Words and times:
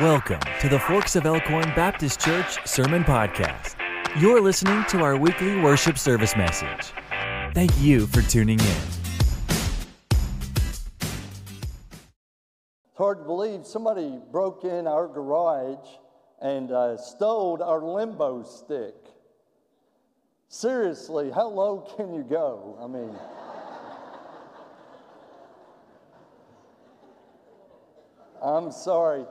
Welcome 0.00 0.38
to 0.60 0.68
the 0.68 0.78
Forks 0.78 1.16
of 1.16 1.26
Elkhorn 1.26 1.74
Baptist 1.74 2.20
Church 2.20 2.64
Sermon 2.64 3.02
Podcast. 3.02 3.74
You're 4.20 4.40
listening 4.40 4.84
to 4.90 5.00
our 5.00 5.16
weekly 5.16 5.60
worship 5.60 5.98
service 5.98 6.36
message. 6.36 6.92
Thank 7.52 7.76
you 7.80 8.06
for 8.06 8.22
tuning 8.22 8.60
in. 8.60 8.76
It's 9.50 10.86
hard 12.96 13.18
to 13.18 13.24
believe 13.24 13.66
somebody 13.66 14.20
broke 14.30 14.62
in 14.62 14.86
our 14.86 15.08
garage 15.08 15.88
and 16.40 16.70
uh, 16.70 16.96
stole 16.96 17.60
our 17.60 17.82
limbo 17.82 18.44
stick. 18.44 18.94
Seriously, 20.48 21.32
how 21.32 21.48
low 21.48 21.80
can 21.96 22.14
you 22.14 22.22
go? 22.22 22.78
I 22.80 22.86
mean, 22.86 23.16
I'm 28.40 28.70
sorry. 28.70 29.24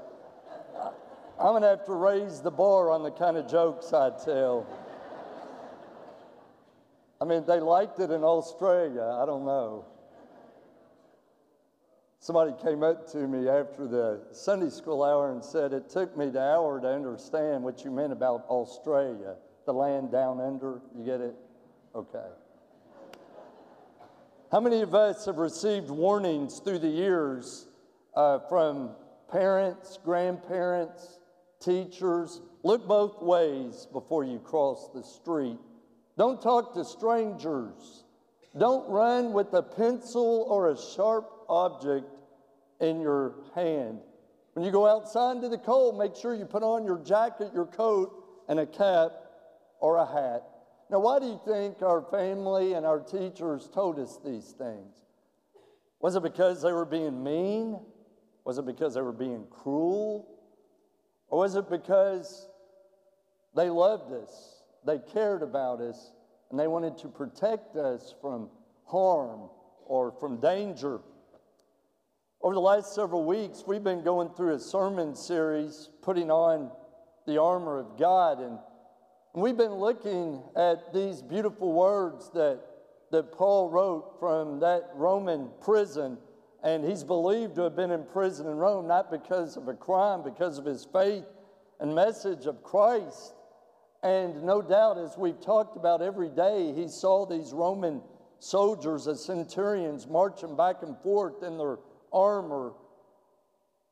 I'm 1.40 1.52
going 1.52 1.62
to 1.62 1.68
have 1.68 1.86
to 1.86 1.94
raise 1.94 2.42
the 2.42 2.50
bar 2.50 2.90
on 2.90 3.04
the 3.04 3.12
kind 3.12 3.38
of 3.38 3.48
jokes 3.48 3.94
I 3.94 4.10
tell. 4.10 4.66
I 7.22 7.26
mean, 7.26 7.46
they 7.46 7.60
liked 7.60 8.00
it 8.00 8.10
in 8.10 8.24
Australia. 8.24 9.04
I 9.22 9.26
don't 9.28 9.46
know. 9.46 9.86
Somebody 12.20 12.54
came 12.64 12.82
up 12.82 13.08
to 13.12 13.20
me 13.20 13.48
after 13.48 13.88
the 13.88 14.22
Sunday 14.32 14.72
school 14.72 15.04
hour 15.04 15.32
and 15.32 15.44
said, 15.44 15.74
It 15.74 15.92
took 15.92 16.18
me 16.18 16.30
the 16.30 16.42
hour 16.42 16.82
to 16.82 16.88
understand 16.88 17.64
what 17.64 17.86
you 17.86 17.92
meant 17.92 18.12
about 18.12 18.44
Australia, 18.50 19.36
the 19.68 19.74
land 19.74 20.12
down 20.12 20.42
under. 20.42 20.82
You 20.98 21.06
get 21.06 21.22
it? 21.22 21.36
Okay. 21.94 22.28
How 24.52 24.60
many 24.60 24.82
of 24.82 24.96
us 24.96 25.26
have 25.26 25.38
received 25.38 25.92
warnings 25.92 26.60
through 26.60 26.80
the 26.80 26.90
years 26.90 27.68
uh, 28.16 28.40
from 28.50 28.90
parents, 29.32 30.00
grandparents, 30.04 31.17
teachers, 31.60 32.42
look 32.64 32.88
both 32.88 33.22
ways 33.22 33.88
before 33.92 34.24
you 34.24 34.40
cross 34.40 34.90
the 34.94 35.04
street. 35.04 35.58
Don't 36.18 36.42
talk 36.42 36.74
to 36.74 36.84
strangers. 36.84 38.04
Don't 38.58 38.90
run 38.90 39.34
with 39.34 39.54
a 39.54 39.62
pencil 39.62 40.46
or 40.50 40.72
a 40.72 40.78
sharp 40.78 41.30
object 41.48 42.08
in 42.80 43.00
your 43.02 43.36
hand. 43.54 44.00
When 44.54 44.66
you 44.66 44.72
go 44.72 44.88
outside 44.88 45.36
into 45.36 45.50
the 45.50 45.58
cold, 45.58 45.98
make 45.98 46.16
sure 46.16 46.34
you 46.34 46.46
put 46.46 46.64
on 46.64 46.84
your 46.84 46.98
jacket, 47.00 47.52
your 47.54 47.68
coat, 47.68 48.24
and 48.50 48.60
a 48.60 48.66
cap 48.66 49.12
or 49.80 49.98
a 49.98 50.06
hat. 50.06 50.44
Now, 50.90 51.00
why 51.00 51.20
do 51.20 51.26
you 51.26 51.40
think 51.46 51.82
our 51.82 52.02
family 52.02 52.74
and 52.74 52.86
our 52.86 53.00
teachers 53.00 53.70
told 53.72 54.00
us 54.00 54.18
these 54.26 54.56
things? 54.58 54.96
Was 56.00 56.16
it 56.16 56.24
because 56.24 56.62
they 56.62 56.72
were 56.72 56.86
being 56.86 57.24
mean? 57.24 57.80
Was 58.46 58.58
it 58.58 58.66
because 58.66 58.94
they 58.94 59.02
were 59.02 59.12
being 59.12 59.46
cruel? 59.50 60.28
Or 61.30 61.40
was 61.40 61.56
it 61.56 61.70
because 61.70 62.48
they 63.56 63.70
loved 63.70 64.14
us, 64.14 64.62
they 64.86 65.00
cared 65.00 65.44
about 65.44 65.82
us, 65.82 66.12
and 66.50 66.60
they 66.60 66.68
wanted 66.68 66.98
to 67.00 67.08
protect 67.08 67.76
us 67.76 68.16
from 68.22 68.50
harm 68.86 69.50
or 69.86 70.12
from 70.20 70.40
danger? 70.40 71.02
Over 72.42 72.54
the 72.54 72.62
last 72.62 72.94
several 72.94 73.26
weeks, 73.26 73.64
we've 73.68 73.84
been 73.84 74.04
going 74.04 74.30
through 74.30 74.54
a 74.54 74.60
sermon 74.60 75.16
series 75.16 75.90
putting 76.02 76.32
on 76.32 76.72
the 77.26 77.42
armor 77.42 77.78
of 77.78 77.98
God. 77.98 78.40
And 78.40 78.60
we've 79.34 79.58
been 79.58 79.74
looking 79.74 80.42
at 80.56 80.94
these 80.94 81.22
beautiful 81.22 81.74
words 81.74 82.30
that, 82.36 82.62
that 83.12 83.32
Paul 83.32 83.70
wrote 83.70 84.18
from 84.20 84.60
that 84.62 84.92
Roman 84.94 85.50
prison 85.62 86.18
and 86.64 86.84
he's 86.84 87.04
believed 87.04 87.56
to 87.56 87.62
have 87.62 87.76
been 87.76 87.92
in 87.92 88.04
prison 88.04 88.48
in 88.48 88.56
Rome 88.56 88.88
not 88.88 89.12
because 89.12 89.58
of 89.58 89.68
a 89.68 89.74
crime, 89.74 90.24
because 90.24 90.58
of 90.58 90.66
his 90.66 90.86
faith 90.86 91.26
and 91.80 91.94
message 91.94 92.46
of 92.46 92.64
Christ. 92.64 93.34
And 94.04 94.44
no 94.44 94.62
doubt, 94.62 94.98
as 94.98 95.18
we've 95.18 95.40
talked 95.40 95.78
about 95.78 96.02
every 96.02 96.30
day, 96.30 96.74
he 96.74 96.88
saw 96.88 97.26
these 97.26 97.54
Roman 97.54 98.02
soldiers 98.40 99.08
as 99.08 99.24
centurions 99.24 100.08
marching 100.08 100.56
back 100.56 100.84
and 100.84 100.98
forth 101.00 101.44
in 101.44 101.58
their 101.58 101.78
armor. 102.12 102.74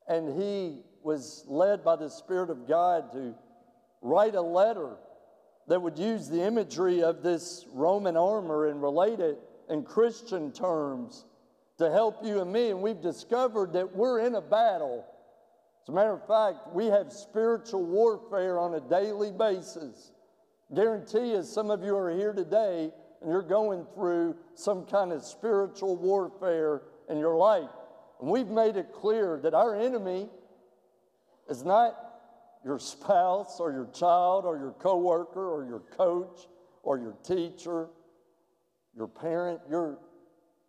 And 0.08 0.40
he 0.40 0.82
was 1.02 1.44
led 1.46 1.84
by 1.84 1.96
the 1.96 2.08
Spirit 2.08 2.50
of 2.50 2.66
God 2.66 3.12
to 3.12 3.34
write 4.02 4.34
a 4.34 4.42
letter 4.42 4.96
that 5.68 5.82
would 5.82 5.98
use 5.98 6.28
the 6.28 6.42
imagery 6.42 7.02
of 7.02 7.22
this 7.22 7.64
Roman 7.72 8.16
armor 8.16 8.66
and 8.66 8.82
relate 8.82 9.20
it 9.20 9.38
in 9.68 9.82
Christian 9.82 10.52
terms 10.52 11.24
to 11.78 11.90
help 11.90 12.24
you 12.24 12.40
and 12.40 12.52
me. 12.52 12.70
And 12.70 12.80
we've 12.80 13.00
discovered 13.00 13.72
that 13.74 13.94
we're 13.94 14.20
in 14.20 14.34
a 14.34 14.40
battle. 14.40 15.04
As 15.82 15.88
a 15.88 15.92
matter 15.92 16.12
of 16.12 16.26
fact, 16.26 16.74
we 16.74 16.86
have 16.86 17.12
spiritual 17.12 17.84
warfare 17.84 18.58
on 18.58 18.74
a 18.74 18.80
daily 18.80 19.30
basis. 19.30 20.12
Guarantee 20.74 21.32
you, 21.32 21.42
some 21.42 21.70
of 21.70 21.84
you 21.84 21.96
are 21.96 22.10
here 22.10 22.32
today 22.32 22.90
and 23.20 23.30
you're 23.30 23.42
going 23.42 23.86
through 23.94 24.36
some 24.54 24.84
kind 24.86 25.12
of 25.12 25.22
spiritual 25.22 25.96
warfare 25.96 26.82
in 27.08 27.18
your 27.18 27.36
life. 27.36 27.70
And 28.20 28.30
we've 28.30 28.48
made 28.48 28.76
it 28.76 28.92
clear 28.92 29.38
that 29.42 29.54
our 29.54 29.76
enemy 29.76 30.28
is 31.48 31.64
not 31.64 31.96
your 32.64 32.78
spouse 32.78 33.60
or 33.60 33.70
your 33.70 33.88
child 33.92 34.44
or 34.44 34.58
your 34.58 34.72
coworker 34.72 35.50
or 35.50 35.64
your 35.64 35.80
coach 35.96 36.48
or 36.82 36.98
your 36.98 37.14
teacher, 37.22 37.88
your 38.96 39.06
parent. 39.06 39.60
Your, 39.70 39.98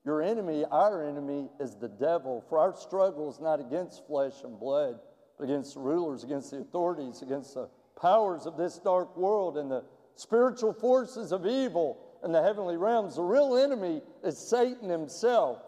your 0.07 0.21
enemy, 0.21 0.63
our 0.71 1.05
enemy, 1.05 1.49
is 1.59 1.75
the 1.75 1.89
devil. 1.89 2.41
For 2.47 2.57
our 2.59 2.73
struggle 2.73 3.29
is 3.29 3.41
not 3.41 3.59
against 3.59 4.07
flesh 4.07 4.35
and 4.45 4.57
blood, 4.57 4.99
but 5.37 5.43
against 5.43 5.73
the 5.73 5.81
rulers, 5.81 6.23
against 6.23 6.51
the 6.51 6.59
authorities, 6.59 7.21
against 7.21 7.55
the 7.55 7.69
powers 7.99 8.45
of 8.45 8.55
this 8.55 8.77
dark 8.77 9.17
world 9.17 9.57
and 9.57 9.69
the 9.69 9.83
spiritual 10.15 10.71
forces 10.71 11.33
of 11.33 11.45
evil 11.45 11.99
in 12.23 12.31
the 12.31 12.41
heavenly 12.41 12.77
realms. 12.77 13.17
The 13.17 13.21
real 13.21 13.57
enemy 13.57 14.01
is 14.23 14.37
Satan 14.37 14.87
himself, 14.87 15.59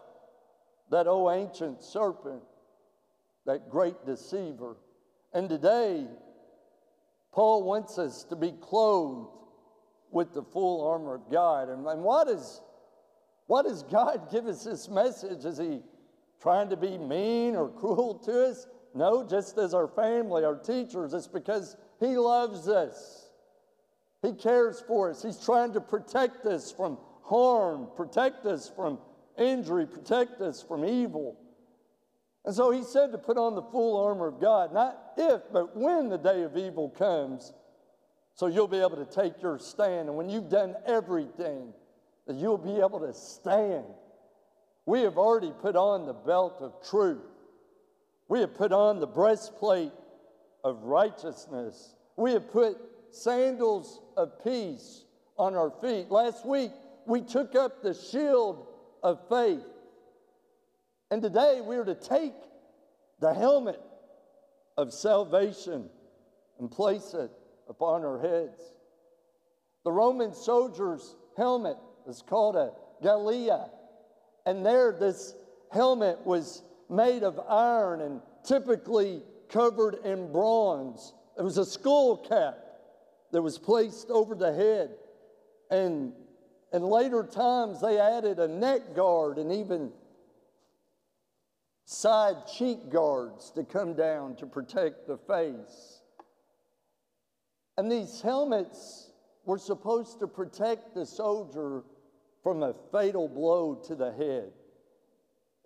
that 0.90 1.06
old 1.06 1.34
ancient 1.34 1.84
serpent, 1.84 2.42
that 3.44 3.68
great 3.68 4.06
deceiver. 4.06 4.76
And 5.34 5.50
today, 5.50 6.06
Paul 7.30 7.62
wants 7.64 7.98
us 7.98 8.24
to 8.24 8.36
be 8.36 8.52
clothed 8.52 9.36
with 10.10 10.32
the 10.32 10.42
full 10.42 10.88
armor 10.88 11.14
of 11.14 11.30
God. 11.30 11.68
And, 11.68 11.86
and 11.86 12.02
what 12.02 12.26
is 12.28 12.62
why 13.50 13.62
does 13.62 13.82
God 13.82 14.30
give 14.30 14.46
us 14.46 14.62
this 14.62 14.88
message? 14.88 15.44
Is 15.44 15.58
He 15.58 15.80
trying 16.40 16.68
to 16.68 16.76
be 16.76 16.96
mean 16.96 17.56
or 17.56 17.68
cruel 17.68 18.14
to 18.20 18.46
us? 18.46 18.68
No, 18.94 19.26
just 19.26 19.58
as 19.58 19.74
our 19.74 19.88
family, 19.88 20.44
our 20.44 20.54
teachers, 20.54 21.12
it's 21.14 21.26
because 21.26 21.76
He 21.98 22.16
loves 22.16 22.68
us. 22.68 23.28
He 24.22 24.34
cares 24.34 24.84
for 24.86 25.10
us. 25.10 25.24
He's 25.24 25.44
trying 25.44 25.72
to 25.72 25.80
protect 25.80 26.46
us 26.46 26.70
from 26.70 26.96
harm, 27.24 27.88
protect 27.96 28.46
us 28.46 28.70
from 28.70 29.00
injury, 29.36 29.84
protect 29.84 30.40
us 30.40 30.62
from 30.62 30.84
evil. 30.84 31.36
And 32.44 32.54
so 32.54 32.70
He 32.70 32.84
said 32.84 33.10
to 33.10 33.18
put 33.18 33.36
on 33.36 33.56
the 33.56 33.62
full 33.62 34.00
armor 34.00 34.28
of 34.28 34.40
God, 34.40 34.72
not 34.72 34.96
if, 35.16 35.40
but 35.52 35.76
when 35.76 36.08
the 36.08 36.18
day 36.18 36.44
of 36.44 36.56
evil 36.56 36.88
comes, 36.88 37.52
so 38.32 38.46
you'll 38.46 38.68
be 38.68 38.78
able 38.78 39.04
to 39.04 39.06
take 39.06 39.42
your 39.42 39.58
stand. 39.58 40.08
And 40.08 40.16
when 40.16 40.28
you've 40.28 40.48
done 40.48 40.76
everything, 40.86 41.72
that 42.30 42.36
you'll 42.36 42.56
be 42.56 42.76
able 42.76 43.00
to 43.00 43.12
stand. 43.12 43.84
We 44.86 45.00
have 45.00 45.18
already 45.18 45.52
put 45.60 45.74
on 45.74 46.06
the 46.06 46.12
belt 46.12 46.58
of 46.60 46.74
truth. 46.88 47.26
We 48.28 48.38
have 48.38 48.54
put 48.54 48.70
on 48.70 49.00
the 49.00 49.06
breastplate 49.08 49.90
of 50.62 50.84
righteousness. 50.84 51.96
We 52.16 52.30
have 52.34 52.48
put 52.52 52.78
sandals 53.10 54.00
of 54.16 54.44
peace 54.44 55.02
on 55.36 55.56
our 55.56 55.72
feet. 55.82 56.08
Last 56.08 56.46
week, 56.46 56.70
we 57.04 57.20
took 57.20 57.56
up 57.56 57.82
the 57.82 57.94
shield 57.94 58.64
of 59.02 59.18
faith. 59.28 59.66
And 61.10 61.20
today, 61.20 61.60
we 61.60 61.74
are 61.78 61.84
to 61.84 61.96
take 61.96 62.34
the 63.18 63.34
helmet 63.34 63.80
of 64.76 64.92
salvation 64.92 65.90
and 66.60 66.70
place 66.70 67.12
it 67.12 67.32
upon 67.68 68.04
our 68.04 68.20
heads. 68.20 68.62
The 69.82 69.90
Roman 69.90 70.32
soldier's 70.32 71.16
helmet 71.36 71.76
it's 72.06 72.22
called 72.22 72.56
a 72.56 72.72
galea. 73.02 73.68
And 74.46 74.64
there, 74.64 74.96
this 74.98 75.34
helmet 75.70 76.24
was 76.24 76.62
made 76.88 77.22
of 77.22 77.38
iron 77.48 78.00
and 78.00 78.20
typically 78.44 79.22
covered 79.48 79.96
in 80.04 80.32
bronze. 80.32 81.12
It 81.38 81.42
was 81.42 81.58
a 81.58 81.64
skull 81.64 82.16
cap 82.16 82.58
that 83.32 83.42
was 83.42 83.58
placed 83.58 84.10
over 84.10 84.34
the 84.34 84.52
head. 84.52 84.90
And 85.70 86.12
in 86.72 86.82
later 86.82 87.22
times, 87.22 87.80
they 87.80 87.98
added 87.98 88.38
a 88.38 88.48
neck 88.48 88.94
guard 88.94 89.38
and 89.38 89.52
even 89.52 89.92
side 91.84 92.46
cheek 92.46 92.90
guards 92.90 93.50
to 93.50 93.64
come 93.64 93.94
down 93.94 94.36
to 94.36 94.46
protect 94.46 95.06
the 95.06 95.18
face. 95.18 96.00
And 97.76 97.90
these 97.90 98.20
helmets 98.20 99.09
were 99.44 99.58
supposed 99.58 100.20
to 100.20 100.26
protect 100.26 100.94
the 100.94 101.06
soldier 101.06 101.82
from 102.42 102.62
a 102.62 102.74
fatal 102.92 103.28
blow 103.28 103.74
to 103.86 103.94
the 103.94 104.12
head. 104.12 104.50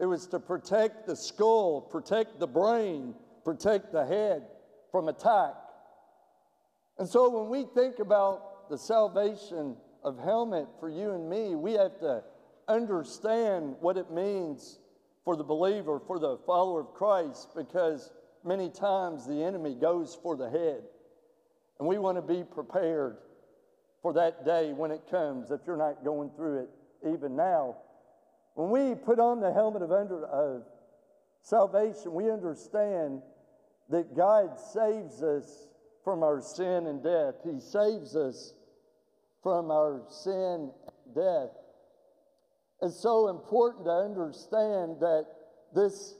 It 0.00 0.06
was 0.06 0.26
to 0.28 0.40
protect 0.40 1.06
the 1.06 1.16
skull, 1.16 1.80
protect 1.80 2.40
the 2.40 2.46
brain, 2.46 3.14
protect 3.44 3.92
the 3.92 4.04
head. 4.04 4.42
from 4.90 5.08
attack. 5.08 5.54
And 6.98 7.08
so 7.08 7.28
when 7.28 7.50
we 7.50 7.66
think 7.74 7.98
about 7.98 8.70
the 8.70 8.78
salvation 8.78 9.76
of 10.04 10.20
helmet 10.22 10.68
for 10.78 10.88
you 10.88 11.10
and 11.10 11.28
me, 11.28 11.56
we 11.56 11.72
have 11.72 11.98
to 11.98 12.22
understand 12.68 13.74
what 13.80 13.96
it 13.96 14.12
means 14.12 14.78
for 15.24 15.34
the 15.34 15.42
believer, 15.42 15.98
for 16.06 16.20
the 16.20 16.36
follower 16.46 16.80
of 16.82 16.94
Christ, 16.94 17.48
because 17.56 18.12
many 18.44 18.70
times 18.70 19.26
the 19.26 19.42
enemy 19.42 19.74
goes 19.74 20.16
for 20.22 20.36
the 20.36 20.48
head. 20.48 20.82
And 21.80 21.88
we 21.88 21.98
want 21.98 22.16
to 22.16 22.22
be 22.22 22.44
prepared 22.44 23.16
for 24.04 24.12
that 24.12 24.44
day 24.44 24.74
when 24.74 24.90
it 24.90 25.00
comes 25.10 25.50
if 25.50 25.62
you're 25.66 25.78
not 25.78 26.04
going 26.04 26.28
through 26.36 26.64
it 26.64 26.68
even 27.08 27.34
now. 27.34 27.74
When 28.52 28.68
we 28.68 28.94
put 28.94 29.18
on 29.18 29.40
the 29.40 29.50
helmet 29.50 29.80
of, 29.80 29.92
under, 29.92 30.26
of 30.26 30.62
salvation, 31.40 32.12
we 32.12 32.30
understand 32.30 33.22
that 33.88 34.14
God 34.14 34.60
saves 34.60 35.22
us 35.22 35.68
from 36.04 36.22
our 36.22 36.42
sin 36.42 36.86
and 36.86 37.02
death. 37.02 37.36
He 37.44 37.58
saves 37.58 38.14
us 38.14 38.52
from 39.42 39.70
our 39.70 40.02
sin 40.10 40.70
and 41.06 41.14
death. 41.14 41.56
It's 42.82 43.00
so 43.00 43.28
important 43.28 43.86
to 43.86 43.90
understand 43.90 45.00
that 45.00 45.24
this 45.74 46.14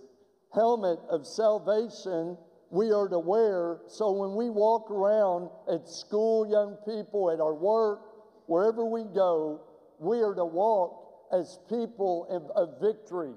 helmet 0.55 1.01
of 1.11 1.27
salvation 1.27 2.39
we 2.75 2.91
are 2.91 3.09
to 3.09 3.21
wear 3.21 3.79
so 3.87 4.11
when 4.11 4.35
we 4.35 4.51
walk 4.51 4.91
around 4.91 5.49
at 5.73 5.89
school, 5.89 6.45
young 6.45 6.77
people, 6.85 7.31
at 7.31 7.39
our 7.39 7.55
work, 7.55 8.01
wherever 8.47 8.85
we 8.85 9.05
go, 9.05 9.61
we 10.01 10.21
are 10.23 10.35
to 10.35 10.45
walk 10.45 11.29
as 11.33 11.61
people 11.69 12.27
of, 12.29 12.51
of 12.57 12.81
victory 12.81 13.35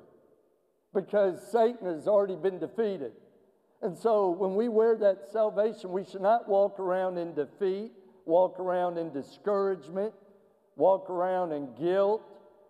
because 0.91 1.51
Satan 1.51 1.85
has 1.85 2.07
already 2.07 2.35
been 2.35 2.57
defeated. 2.57 3.11
And 3.83 3.95
so 3.95 4.31
when 4.31 4.55
we 4.55 4.69
wear 4.69 4.97
that 4.97 5.29
salvation, 5.31 5.91
we 5.91 6.03
should 6.03 6.21
not 6.21 6.49
walk 6.49 6.79
around 6.79 7.19
in 7.19 7.35
defeat, 7.35 7.91
walk 8.25 8.59
around 8.59 8.97
in 8.97 9.13
discouragement, 9.13 10.15
walk 10.77 11.11
around 11.11 11.51
in 11.51 11.75
guilt 11.75 12.23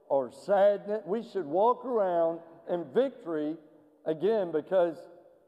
or 0.10 0.34
sadness. 0.34 1.02
We 1.06 1.24
should 1.24 1.46
walk 1.46 1.86
around 1.86 2.40
in 2.70 2.84
victory 2.94 3.56
again 4.06 4.52
because 4.52 4.98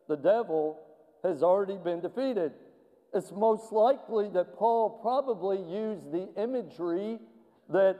the 0.07 0.15
devil 0.15 0.79
has 1.23 1.43
already 1.43 1.77
been 1.77 2.01
defeated. 2.01 2.53
It's 3.13 3.31
most 3.31 3.71
likely 3.71 4.29
that 4.29 4.55
Paul 4.55 4.99
probably 5.01 5.57
used 5.57 6.11
the 6.11 6.29
imagery 6.41 7.19
that 7.69 7.99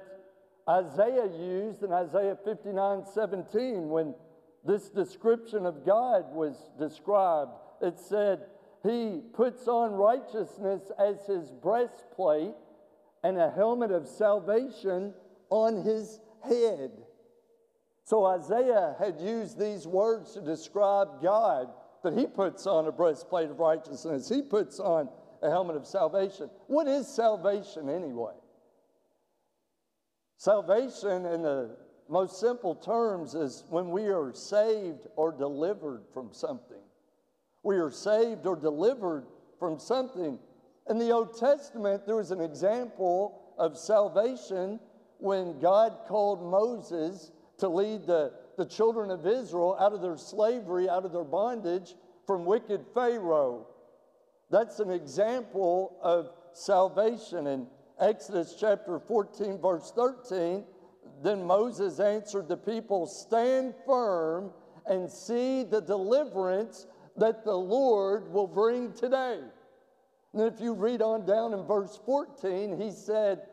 Isaiah 0.70 1.26
used 1.26 1.84
in 1.84 1.92
Isaiah 1.92 2.38
59 2.44 3.04
17 3.12 3.90
when 3.90 4.14
this 4.66 4.90
description 4.90 5.66
of 5.66 5.86
God 5.86 6.32
was 6.32 6.70
described. 6.78 7.52
It 7.82 8.00
said, 8.00 8.42
He 8.84 9.22
puts 9.34 9.68
on 9.68 9.94
righteousness 9.94 10.92
as 11.00 11.26
his 11.26 11.52
breastplate 11.52 12.54
and 13.24 13.38
a 13.38 13.52
helmet 13.52 13.92
of 13.92 14.08
salvation 14.08 15.14
on 15.50 15.84
his 15.84 16.20
head. 16.44 16.92
So 18.04 18.26
Isaiah 18.26 18.96
had 19.00 19.20
used 19.20 19.60
these 19.60 19.88
words 19.88 20.34
to 20.34 20.42
describe 20.42 21.22
God 21.22 21.70
that 22.04 22.18
he 22.18 22.26
puts 22.26 22.66
on 22.66 22.88
a 22.88 22.92
breastplate 22.92 23.50
of 23.50 23.60
righteousness, 23.60 24.30
he 24.30 24.42
puts 24.42 24.80
on 24.80 25.10
a 25.42 25.50
helmet 25.50 25.76
of 25.76 25.86
salvation. 25.86 26.50
What 26.68 26.88
is 26.88 27.08
salvation 27.08 27.90
anyway? 27.90 28.34
Salvation, 30.38 31.26
in 31.26 31.42
the 31.42 31.76
most 32.08 32.40
simple 32.40 32.76
terms, 32.76 33.36
is 33.36 33.64
when 33.70 33.92
we 33.92 34.06
are 34.08 34.34
saved 34.34 35.08
or 35.16 35.32
delivered 35.32 36.04
from 36.14 36.30
something. 36.32 36.82
We 37.64 37.76
are 37.78 37.92
saved 37.92 38.46
or 38.46 38.56
delivered 38.56 39.28
from 39.60 39.80
something. 39.80 40.40
In 40.90 40.98
the 40.98 41.12
Old 41.12 41.38
Testament, 41.38 42.06
there 42.06 42.16
was 42.16 42.32
an 42.32 42.42
example 42.42 43.54
of 43.58 43.78
salvation 43.78 44.80
when 45.18 45.60
God 45.60 46.00
called 46.08 46.42
Moses 46.42 47.32
to 47.58 47.68
lead 47.68 48.08
the 48.08 48.32
the 48.60 48.66
children 48.66 49.10
of 49.10 49.26
Israel 49.26 49.78
out 49.80 49.94
of 49.94 50.02
their 50.02 50.18
slavery, 50.18 50.90
out 50.90 51.06
of 51.06 51.14
their 51.14 51.24
bondage 51.24 51.96
from 52.28 52.44
wicked 52.44 52.86
Pharaoh. 52.94 53.66
That's 54.52 54.82
an 54.82 54.92
example 54.92 55.98
of 56.04 56.32
salvation. 56.52 57.48
In 57.48 57.68
Exodus 58.02 58.58
chapter 58.60 59.00
14, 59.00 59.60
verse 59.62 59.94
13, 59.96 60.66
then 61.24 61.46
Moses 61.46 62.02
answered 62.02 62.50
the 62.50 62.58
people, 62.58 63.08
Stand 63.08 63.76
firm 63.86 64.52
and 64.86 65.10
see 65.10 65.64
the 65.64 65.82
deliverance 65.82 66.86
that 67.16 67.46
the 67.46 67.56
Lord 67.56 68.30
will 68.30 68.48
bring 68.48 68.92
today. 68.92 69.40
And 70.34 70.42
if 70.42 70.60
you 70.60 70.74
read 70.74 71.02
on 71.02 71.26
down 71.26 71.54
in 71.54 71.64
verse 71.64 71.98
14, 72.06 72.78
he 72.78 72.92
said, 72.92 73.44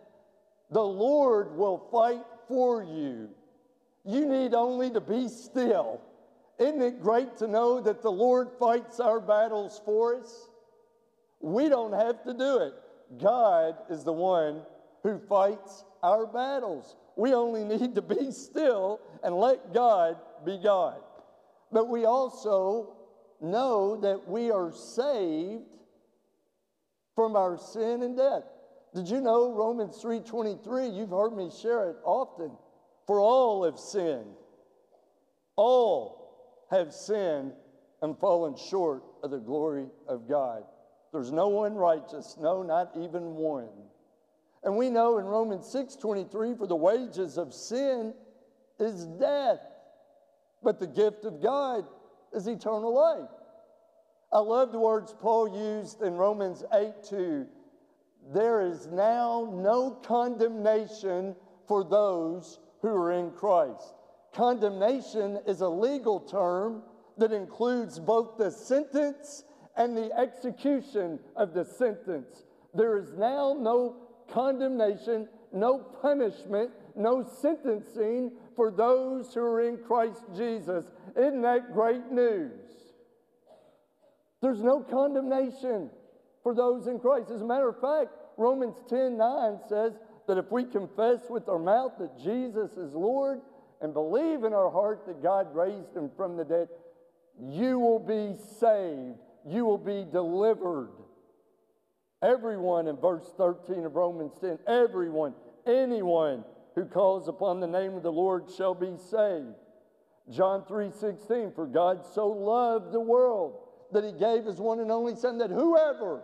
The 0.73 0.83
Lord 0.83 1.57
will 1.57 1.79
fight 1.93 2.25
for 2.49 2.83
you 2.83 3.29
you 4.07 4.27
need 4.27 4.55
only 4.55 4.91
to 4.91 5.01
be 5.01 5.29
still. 5.29 6.01
Isn't 6.59 6.81
it 6.81 7.03
great 7.03 7.37
to 7.39 7.49
know 7.49 7.81
that 7.81 8.03
the 8.03 8.11
Lord 8.11 8.49
fights 8.59 9.01
our 9.01 9.21
battles 9.21 9.81
for 9.85 10.17
us? 10.17 10.49
We 11.41 11.69
don't 11.69 11.93
have 11.93 12.23
to 12.25 12.33
do 12.33 12.59
it. 12.59 12.75
God 13.19 13.77
is 13.91 14.05
the 14.05 14.13
one 14.13 14.63
who 15.03 15.19
fights 15.29 15.85
our 16.03 16.27
battles. 16.27 16.97
We 17.17 17.35
only 17.35 17.65
need 17.65 17.95
to 17.95 18.03
be 18.03 18.31
still 18.31 19.01
and 19.23 19.35
let 19.37 19.75
God 19.75 20.17
be 20.45 20.59
God. 20.63 21.01
But 21.73 21.89
we 21.89 22.05
also 22.05 22.97
know 23.41 23.97
that 24.01 24.29
we 24.29 24.51
are 24.51 24.73
saved 24.73 25.65
from 27.15 27.37
our 27.37 27.59
sin 27.59 28.03
and 28.03 28.17
death. 28.17 28.45
Did 28.95 29.09
you 29.09 29.21
know 29.21 29.53
Romans 29.53 30.01
3:23? 30.03 30.89
You've 30.89 31.11
heard 31.11 31.37
me 31.37 31.51
share 31.51 31.91
it 31.91 31.97
often. 32.05 32.57
For 33.07 33.21
all 33.21 33.65
have 33.65 33.79
sinned. 33.79 34.35
All 35.57 36.67
have 36.71 36.93
sinned 36.93 37.53
and 38.03 38.19
fallen 38.19 38.57
short 38.57 39.03
of 39.23 39.31
the 39.31 39.39
glory 39.39 39.87
of 40.09 40.29
God. 40.29 40.65
There's 41.13 41.33
no 41.33 41.49
one 41.49 41.75
righteous, 41.75 42.37
no, 42.39 42.63
not 42.63 42.91
even 42.97 43.37
one. 43.37 43.69
And 44.65 44.77
we 44.77 44.91
know 44.91 45.19
in 45.19 45.25
Romans 45.25 45.67
6:23 45.73 46.59
for 46.59 46.67
the 46.67 46.77
wages 46.77 47.39
of 47.39 47.55
sin 47.55 48.15
is 48.79 49.07
death, 49.07 49.61
but 50.63 50.79
the 50.79 50.87
gift 50.87 51.25
of 51.25 51.41
God 51.41 51.87
is 52.33 52.47
eternal 52.49 52.93
life. 52.93 53.31
I 54.33 54.41
love 54.41 54.73
the 54.73 54.81
words 54.81 55.15
Paul 55.15 55.49
used 55.49 56.03
in 56.03 56.17
Romans 56.17 56.65
8 56.73 57.03
2. 57.05 57.47
There 58.33 58.61
is 58.61 58.89
now 58.89 59.49
no 59.53 59.93
condemnation 59.93 61.37
for 61.67 61.85
those 61.85 62.59
who 62.87 62.95
are 62.95 63.13
in 63.13 63.33
Christ. 63.33 63.95
Condemnation 64.33 65.41
is 65.45 65.61
a 65.61 65.69
legal 65.69 66.21
term 66.21 66.83
that 67.19 67.33
includes 67.33 67.99
both 67.99 68.39
the 68.39 68.51
sentence 68.51 69.43
and 69.77 69.97
the 69.97 70.13
execution 70.17 71.19
of 71.35 71.53
the 71.53 71.65
sentence. 71.65 72.45
There 72.75 72.97
is 72.97 73.13
now 73.15 73.57
no 73.59 73.97
condemnation, 74.31 75.29
no 75.53 75.79
punishment, 76.01 76.71
no 76.95 77.29
sentencing 77.41 78.33
for 78.55 78.71
those 78.71 79.35
who 79.35 79.41
are 79.41 79.63
in 79.63 79.79
Christ 79.79 80.23
Jesus. 80.37 80.85
Isn't 81.17 81.43
that 81.43 81.73
great 81.73 82.13
news? 82.13 82.53
There's 84.43 84.63
no 84.63 84.81
condemnation 84.81 85.91
for 86.45 86.55
those 86.55 86.87
in 86.87 87.01
Christ. 87.01 87.31
As 87.33 87.43
a 87.43 87.47
matter 87.47 87.69
of 87.69 87.81
fact, 87.81 88.13
Romans 88.37 88.77
10 88.89 89.17
9 89.17 89.59
says, 89.69 89.95
that 90.27 90.39
if 90.39 90.51
we 90.51 90.65
confess 90.65 91.21
with 91.29 91.49
our 91.49 91.59
mouth 91.59 91.93
that 91.99 92.19
Jesus 92.19 92.73
is 92.73 92.95
Lord 92.95 93.41
and 93.81 93.93
believe 93.93 94.45
in 94.45 94.53
our 94.53 94.71
heart 94.71 95.07
that 95.07 95.23
God 95.23 95.55
raised 95.55 95.97
him 95.97 96.11
from 96.17 96.37
the 96.37 96.45
dead, 96.45 96.69
you 97.39 97.79
will 97.79 97.99
be 97.99 98.35
saved. 98.59 99.19
You 99.47 99.65
will 99.65 99.79
be 99.79 100.05
delivered. 100.11 100.91
Everyone 102.23 102.89
in 102.89 102.97
verse 102.97 103.33
13 103.37 103.85
of 103.85 103.95
Romans 103.95 104.33
10, 104.41 104.59
everyone, 104.67 105.35
anyone 105.67 106.45
who 106.75 106.85
calls 106.85 107.29
upon 107.29 107.61
the 107.61 107.67
name 107.67 107.95
of 107.95 108.03
the 108.03 108.13
Lord 108.13 108.51
shall 108.57 108.75
be 108.75 108.97
saved. 108.97 109.55
John 110.31 110.65
3:16 110.65 111.53
for 111.53 111.67
God 111.67 112.05
so 112.05 112.29
loved 112.29 112.93
the 112.93 113.01
world 113.01 113.61
that 113.93 114.03
he 114.03 114.13
gave 114.13 114.45
his 114.45 114.61
one 114.61 114.81
and 114.81 114.91
only 114.91 115.15
son 115.15 115.39
that 115.39 115.51
whoever 115.51 116.23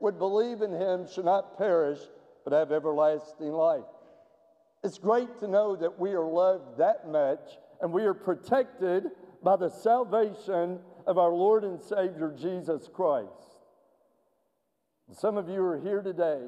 would 0.00 0.18
believe 0.18 0.62
in 0.62 0.72
him 0.72 1.06
should 1.06 1.24
not 1.24 1.56
perish 1.56 2.00
but 2.44 2.52
have 2.52 2.72
everlasting 2.72 3.52
life. 3.52 3.84
It's 4.82 4.98
great 4.98 5.38
to 5.40 5.48
know 5.48 5.76
that 5.76 5.98
we 5.98 6.12
are 6.12 6.26
loved 6.26 6.78
that 6.78 7.08
much 7.08 7.58
and 7.80 7.92
we 7.92 8.04
are 8.04 8.14
protected 8.14 9.04
by 9.42 9.56
the 9.56 9.68
salvation 9.68 10.78
of 11.06 11.18
our 11.18 11.32
Lord 11.32 11.64
and 11.64 11.80
Savior 11.80 12.34
Jesus 12.36 12.88
Christ. 12.92 13.56
Some 15.12 15.36
of 15.36 15.48
you 15.48 15.62
are 15.62 15.80
here 15.80 16.02
today 16.02 16.40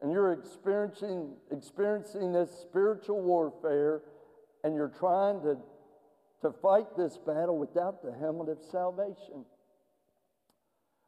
and 0.00 0.12
you're 0.12 0.32
experiencing, 0.32 1.32
experiencing 1.50 2.32
this 2.32 2.50
spiritual 2.50 3.20
warfare 3.22 4.02
and 4.62 4.74
you're 4.74 4.92
trying 4.98 5.40
to, 5.42 5.56
to 6.42 6.52
fight 6.62 6.96
this 6.96 7.18
battle 7.18 7.58
without 7.58 8.02
the 8.02 8.12
helmet 8.12 8.48
of 8.48 8.58
salvation. 8.70 9.44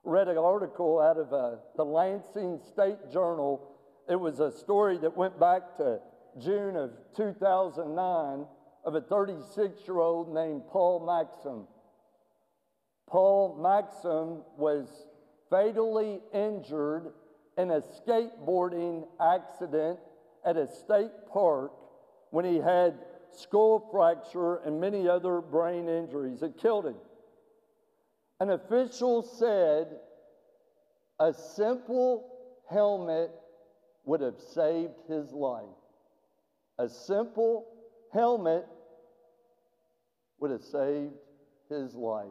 read 0.05 0.29
an 0.29 0.39
article 0.39 1.01
out 1.01 1.19
of 1.19 1.33
uh, 1.33 1.57
the 1.77 1.85
Lansing 1.85 2.61
State 2.69 3.11
Journal. 3.13 3.76
It 4.09 4.21
was 4.21 4.39
a 4.39 4.53
story 4.53 4.99
that 4.99 5.17
went 5.17 5.39
back 5.41 5.77
to 5.79 6.01
June 6.39 6.77
of 6.77 6.93
2009 7.17 8.47
of 8.85 8.95
a 8.95 9.01
36 9.01 9.81
year 9.87 9.99
old 9.99 10.33
named 10.33 10.63
Paul 10.69 11.05
Maxim. 11.05 11.67
Paul 13.09 13.59
Maxim 13.61 14.43
was 14.57 14.89
fatally 15.51 16.21
injured 16.33 17.13
in 17.59 17.71
a 17.71 17.81
skateboarding 17.81 19.07
accident 19.21 19.99
at 20.45 20.57
a 20.57 20.69
state 20.69 21.11
park 21.33 21.73
when 22.31 22.45
he 22.45 22.59
had 22.59 22.95
skull 23.33 23.89
fracture 23.91 24.57
and 24.59 24.81
many 24.81 25.09
other 25.09 25.41
brain 25.41 25.89
injuries. 25.89 26.43
It 26.43 26.59
killed 26.59 26.87
him. 26.87 26.97
An 28.39 28.51
official 28.51 29.23
said 29.23 29.99
a 31.19 31.33
simple 31.33 32.29
helmet 32.69 33.31
would 34.07 34.21
have 34.21 34.41
saved 34.41 34.95
his 35.09 35.33
life. 35.33 35.65
A 36.79 36.89
simple 36.89 37.67
helmet 38.13 38.65
would 40.39 40.51
have 40.51 40.63
saved 40.63 41.15
his 41.69 41.95
life. 41.95 42.27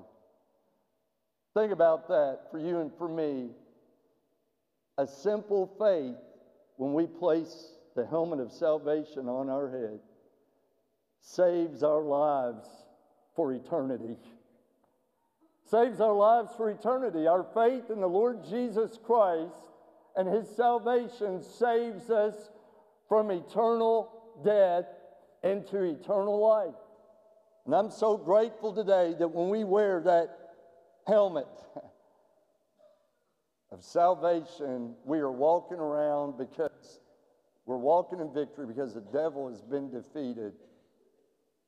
Think 1.54 1.72
about 1.72 2.08
that 2.08 2.48
for 2.50 2.60
you 2.60 2.80
and 2.80 2.92
for 2.98 3.08
me. 3.08 3.50
A 4.98 5.06
simple 5.06 5.68
faith, 5.78 6.16
when 6.78 6.94
we 6.94 7.06
place 7.06 7.74
the 7.96 8.06
helmet 8.06 8.40
of 8.40 8.52
salvation 8.52 9.28
on 9.28 9.50
our 9.50 9.70
head, 9.70 10.00
saves 11.20 11.84
our 11.84 12.02
lives 12.02 12.68
for 13.36 13.52
eternity. 13.52 14.16
Saves 15.70 16.00
our 16.00 16.14
lives 16.14 16.52
for 16.56 16.70
eternity. 16.70 17.28
Our 17.28 17.46
faith 17.54 17.90
in 17.90 18.00
the 18.00 18.08
Lord 18.08 18.46
Jesus 18.48 19.00
Christ 19.04 19.75
and 20.16 20.28
His 20.28 20.48
salvation 20.56 21.42
saves 21.42 22.10
us 22.10 22.52
from 23.08 23.32
eternal 23.32 24.12
death 24.44 24.86
into 25.44 25.84
eternal 25.84 26.40
life. 26.40 26.76
And 27.66 27.76
I'm 27.76 27.92
so 27.92 28.18
grateful 28.18 28.74
today 28.74 29.16
that 29.20 29.28
when 29.28 29.50
we 29.50 29.64
wear 29.64 30.02
that 30.02 30.38
helmet 31.08 31.48
of 33.72 33.84
salvation, 33.84 34.96
we 35.04 35.20
are 35.20 35.32
walking 35.32 35.78
around 35.78 36.38
because 36.38 37.00
we're 37.66 37.78
walking 37.78 38.20
in 38.20 38.32
victory 38.34 38.68
because 38.68 38.94
the 38.94 39.02
devil 39.02 39.50
has 39.50 39.62
been 39.62 39.90
defeated. 39.90 40.54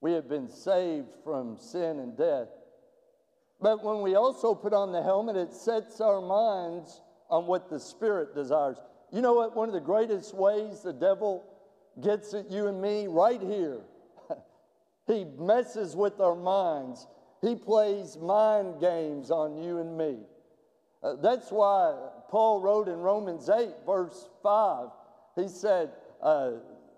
We 0.02 0.14
have 0.14 0.30
been 0.30 0.48
saved 0.48 1.10
from 1.24 1.58
sin 1.58 2.00
and 2.00 2.16
death. 2.16 2.50
But 3.60 3.84
when 3.84 4.02
we 4.02 4.16
also 4.16 4.54
put 4.54 4.74
on 4.74 4.92
the 4.92 5.02
helmet, 5.02 5.36
it 5.36 5.54
sets 5.54 6.00
our 6.00 6.22
minds 6.22 7.02
on 7.30 7.46
what 7.46 7.70
the 7.70 7.80
Spirit 7.80 8.34
desires. 8.34 8.78
You 9.12 9.22
know 9.22 9.34
what? 9.34 9.56
One 9.56 9.70
of 9.70 9.74
the 9.74 9.80
greatest 9.80 10.34
ways 10.34 10.82
the 10.82 10.94
devil 10.94 11.46
gets 12.02 12.34
at 12.34 12.52
you 12.52 12.68
and 12.68 12.82
me 12.82 13.08
right 13.08 13.42
here. 13.42 13.80
he 15.08 15.26
messes 15.38 15.96
with 15.96 16.20
our 16.20 16.36
minds. 16.36 17.08
He 17.42 17.56
plays 17.56 18.18
mind 18.18 18.80
games 18.80 19.32
on 19.32 19.58
you 19.58 19.80
and 19.80 19.98
me. 19.98 20.18
Uh, 21.04 21.16
that's 21.16 21.52
why 21.52 21.96
Paul 22.30 22.62
wrote 22.62 22.88
in 22.88 23.00
Romans 23.00 23.50
8, 23.50 23.70
verse 23.86 24.30
5, 24.44 24.90
he 25.36 25.48
said, 25.48 25.92
uh, 26.22 26.54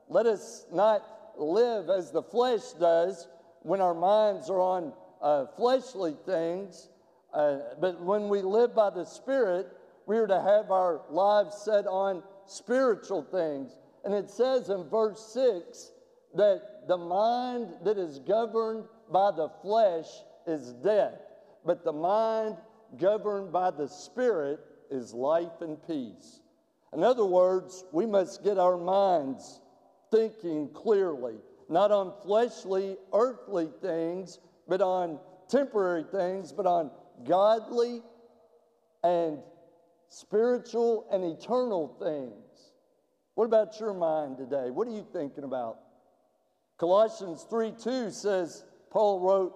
Let 0.07 0.25
us 0.25 0.65
not 0.71 1.03
live 1.37 1.89
as 1.89 2.11
the 2.11 2.23
flesh 2.23 2.71
does 2.79 3.27
when 3.61 3.81
our 3.81 3.93
minds 3.93 4.49
are 4.49 4.61
on 4.61 4.93
uh, 5.21 5.45
fleshly 5.57 6.15
things, 6.25 6.89
uh, 7.33 7.57
but 7.79 8.01
when 8.01 8.29
we 8.29 8.41
live 8.41 8.73
by 8.73 8.89
the 8.89 9.03
Spirit, 9.03 9.67
we 10.09 10.17
are 10.17 10.25
to 10.25 10.41
have 10.41 10.71
our 10.71 11.01
lives 11.11 11.55
set 11.55 11.85
on 11.85 12.23
spiritual 12.47 13.21
things. 13.21 13.77
And 14.03 14.11
it 14.11 14.27
says 14.27 14.69
in 14.69 14.89
verse 14.89 15.21
6 15.35 15.91
that 16.33 16.87
the 16.87 16.97
mind 16.97 17.75
that 17.83 17.99
is 17.99 18.17
governed 18.17 18.85
by 19.11 19.29
the 19.29 19.49
flesh 19.61 20.07
is 20.47 20.73
death, 20.83 21.21
but 21.63 21.83
the 21.83 21.93
mind 21.93 22.57
governed 22.97 23.51
by 23.51 23.69
the 23.69 23.87
Spirit 23.87 24.59
is 24.89 25.13
life 25.13 25.61
and 25.61 25.77
peace. 25.85 26.39
In 26.91 27.03
other 27.03 27.25
words, 27.25 27.85
we 27.91 28.07
must 28.07 28.43
get 28.43 28.57
our 28.57 28.77
minds 28.77 29.61
thinking 30.09 30.69
clearly, 30.69 31.35
not 31.69 31.91
on 31.91 32.13
fleshly, 32.25 32.97
earthly 33.13 33.69
things, 33.79 34.39
but 34.67 34.81
on 34.81 35.19
temporary 35.47 36.05
things, 36.11 36.51
but 36.51 36.65
on 36.65 36.89
godly 37.25 38.01
and 39.03 39.37
spiritual 40.09 41.07
and 41.11 41.23
eternal 41.23 41.95
things. 41.99 42.73
What 43.35 43.45
about 43.45 43.79
your 43.79 43.93
mind 43.93 44.37
today? 44.37 44.69
What 44.69 44.87
are 44.87 44.91
you 44.91 45.07
thinking 45.13 45.43
about? 45.43 45.77
Colossians 46.77 47.45
3 47.49 47.73
2 47.81 48.11
says, 48.11 48.65
Paul 48.91 49.19
wrote, 49.21 49.53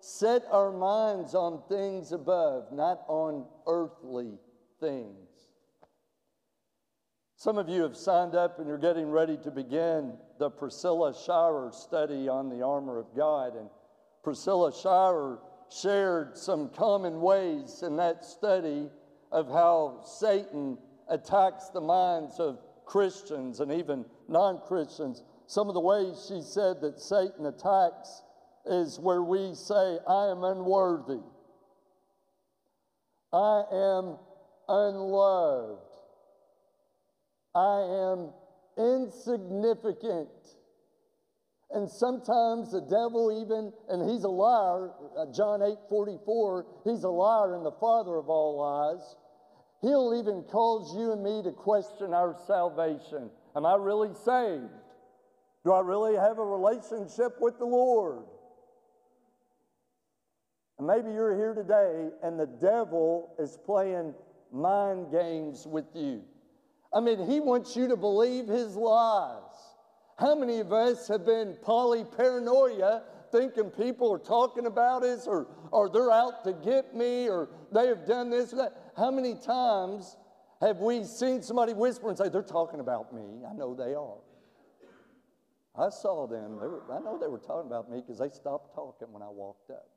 Set 0.00 0.44
our 0.50 0.72
minds 0.72 1.34
on 1.34 1.62
things 1.68 2.12
above, 2.12 2.72
not 2.72 3.02
on 3.06 3.44
earthly 3.66 4.38
things. 4.80 5.28
Some 7.36 7.58
of 7.58 7.68
you 7.68 7.82
have 7.82 7.96
signed 7.96 8.34
up 8.34 8.58
and 8.58 8.66
you're 8.66 8.78
getting 8.78 9.10
ready 9.10 9.36
to 9.38 9.50
begin 9.50 10.14
the 10.38 10.50
Priscilla 10.50 11.14
Shirer 11.14 11.70
study 11.72 12.28
on 12.28 12.48
the 12.48 12.62
armor 12.62 12.98
of 12.98 13.14
God. 13.14 13.56
And 13.56 13.68
Priscilla 14.22 14.72
Shirer 14.74 15.38
shared 15.70 16.36
some 16.36 16.68
common 16.70 17.20
ways 17.20 17.82
in 17.82 17.96
that 17.96 18.24
study 18.24 18.90
of 19.32 19.48
how 19.48 20.02
Satan 20.04 20.78
attacks 21.08 21.68
the 21.68 21.80
minds 21.80 22.38
of 22.38 22.58
Christians 22.84 23.60
and 23.60 23.72
even 23.72 24.04
non 24.28 24.60
Christians. 24.66 25.22
Some 25.46 25.68
of 25.68 25.74
the 25.74 25.80
ways 25.80 26.26
she 26.28 26.42
said 26.42 26.80
that 26.80 27.00
Satan 27.00 27.46
attacks 27.46 28.22
is 28.66 28.98
where 28.98 29.22
we 29.22 29.54
say, 29.54 29.98
I 30.08 30.30
am 30.30 30.44
unworthy. 30.44 31.22
I 33.32 33.62
am 33.72 34.16
unloved. 34.68 35.82
I 37.54 38.12
am 38.12 38.32
insignificant. 38.78 40.28
And 41.72 41.88
sometimes 41.88 42.72
the 42.72 42.80
devil 42.80 43.40
even, 43.42 43.72
and 43.88 44.10
he's 44.10 44.24
a 44.24 44.28
liar, 44.28 44.90
uh, 45.16 45.26
John 45.32 45.62
8 45.62 45.76
44, 45.88 46.66
he's 46.84 47.04
a 47.04 47.08
liar 47.08 47.54
and 47.54 47.64
the 47.64 47.72
father 47.72 48.16
of 48.16 48.28
all 48.28 48.58
lies. 48.58 49.16
He'll 49.80 50.14
even 50.18 50.42
cause 50.42 50.94
you 50.96 51.12
and 51.12 51.22
me 51.22 51.42
to 51.42 51.52
question 51.52 52.12
our 52.12 52.36
salvation. 52.46 53.30
Am 53.56 53.64
I 53.64 53.76
really 53.76 54.12
saved? 54.24 54.68
Do 55.64 55.72
I 55.72 55.80
really 55.80 56.16
have 56.16 56.38
a 56.38 56.44
relationship 56.44 57.40
with 57.40 57.58
the 57.58 57.64
Lord? 57.64 58.24
And 60.78 60.86
maybe 60.86 61.10
you're 61.10 61.36
here 61.36 61.54
today 61.54 62.08
and 62.22 62.38
the 62.38 62.46
devil 62.46 63.34
is 63.38 63.58
playing 63.64 64.14
mind 64.52 65.10
games 65.12 65.66
with 65.66 65.86
you. 65.94 66.22
I 66.92 67.00
mean, 67.00 67.26
he 67.28 67.40
wants 67.40 67.76
you 67.76 67.88
to 67.88 67.96
believe 67.96 68.48
his 68.48 68.76
lies. 68.76 69.42
How 70.18 70.34
many 70.34 70.58
of 70.58 70.72
us 70.72 71.08
have 71.08 71.24
been 71.24 71.56
polyparanoia 71.62 73.02
thinking 73.32 73.70
people 73.70 74.12
are 74.12 74.18
talking 74.18 74.66
about 74.66 75.02
us 75.04 75.26
or, 75.26 75.46
or 75.70 75.88
they're 75.88 76.10
out 76.10 76.44
to 76.44 76.52
get 76.52 76.94
me 76.94 77.28
or 77.28 77.48
they 77.72 77.86
have 77.86 78.06
done 78.06 78.30
this 78.30 78.52
or 78.52 78.56
that? 78.56 78.92
How 78.96 79.10
many 79.10 79.34
times 79.34 80.16
have 80.60 80.78
we 80.78 81.04
seen 81.04 81.42
somebody 81.42 81.72
whisper 81.72 82.08
and 82.08 82.18
say, 82.18 82.28
They're 82.28 82.42
talking 82.42 82.80
about 82.80 83.14
me? 83.14 83.44
I 83.48 83.54
know 83.54 83.74
they 83.74 83.94
are. 83.94 84.18
I 85.76 85.88
saw 85.88 86.26
them. 86.26 86.56
Were, 86.56 86.82
I 86.92 87.00
know 87.00 87.18
they 87.18 87.28
were 87.28 87.38
talking 87.38 87.70
about 87.70 87.90
me 87.90 88.00
because 88.00 88.18
they 88.18 88.28
stopped 88.28 88.74
talking 88.74 89.12
when 89.12 89.22
I 89.22 89.28
walked 89.28 89.70
up. 89.70 89.88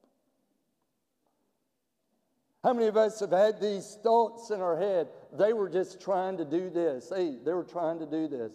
How 2.63 2.73
many 2.73 2.87
of 2.87 2.95
us 2.95 3.19
have 3.19 3.31
had 3.31 3.59
these 3.59 3.97
thoughts 4.01 4.49
in 4.49 4.61
our 4.61 4.77
head? 4.77 5.09
They 5.37 5.51
were 5.51 5.69
just 5.69 5.99
trying 5.99 6.37
to 6.37 6.45
do 6.45 6.69
this. 6.69 7.11
Hey, 7.13 7.35
they 7.43 7.51
were 7.51 7.65
trying 7.65 7.99
to 7.99 8.05
do 8.05 8.29
this. 8.29 8.53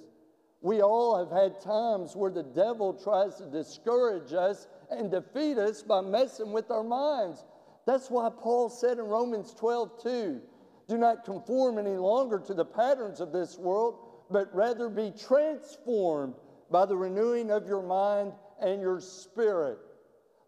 We 0.60 0.82
all 0.82 1.16
have 1.18 1.30
had 1.30 1.60
times 1.60 2.16
where 2.16 2.30
the 2.30 2.42
devil 2.42 2.92
tries 2.92 3.36
to 3.36 3.46
discourage 3.46 4.32
us 4.32 4.66
and 4.90 5.10
defeat 5.10 5.58
us 5.58 5.82
by 5.82 6.00
messing 6.00 6.52
with 6.52 6.70
our 6.70 6.82
minds. 6.82 7.44
That's 7.86 8.10
why 8.10 8.28
Paul 8.30 8.68
said 8.68 8.98
in 8.98 9.04
Romans 9.04 9.54
12, 9.54 10.02
2, 10.02 10.40
do 10.88 10.98
not 10.98 11.24
conform 11.24 11.78
any 11.78 11.96
longer 11.96 12.38
to 12.40 12.54
the 12.54 12.64
patterns 12.64 13.20
of 13.20 13.32
this 13.32 13.56
world, 13.58 13.98
but 14.30 14.54
rather 14.54 14.88
be 14.88 15.12
transformed 15.12 16.34
by 16.70 16.86
the 16.86 16.96
renewing 16.96 17.50
of 17.50 17.66
your 17.66 17.82
mind 17.82 18.32
and 18.60 18.80
your 18.80 19.00
spirit. 19.00 19.78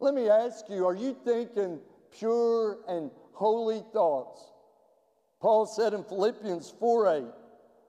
Let 0.00 0.14
me 0.14 0.28
ask 0.28 0.64
you, 0.68 0.86
are 0.86 0.94
you 0.94 1.16
thinking 1.24 1.78
pure 2.18 2.78
and 2.88 3.10
holy 3.32 3.82
thoughts. 3.92 4.52
Paul 5.40 5.66
said 5.66 5.94
in 5.94 6.04
Philippians 6.04 6.74
4 6.78 7.16
8, 7.16 7.24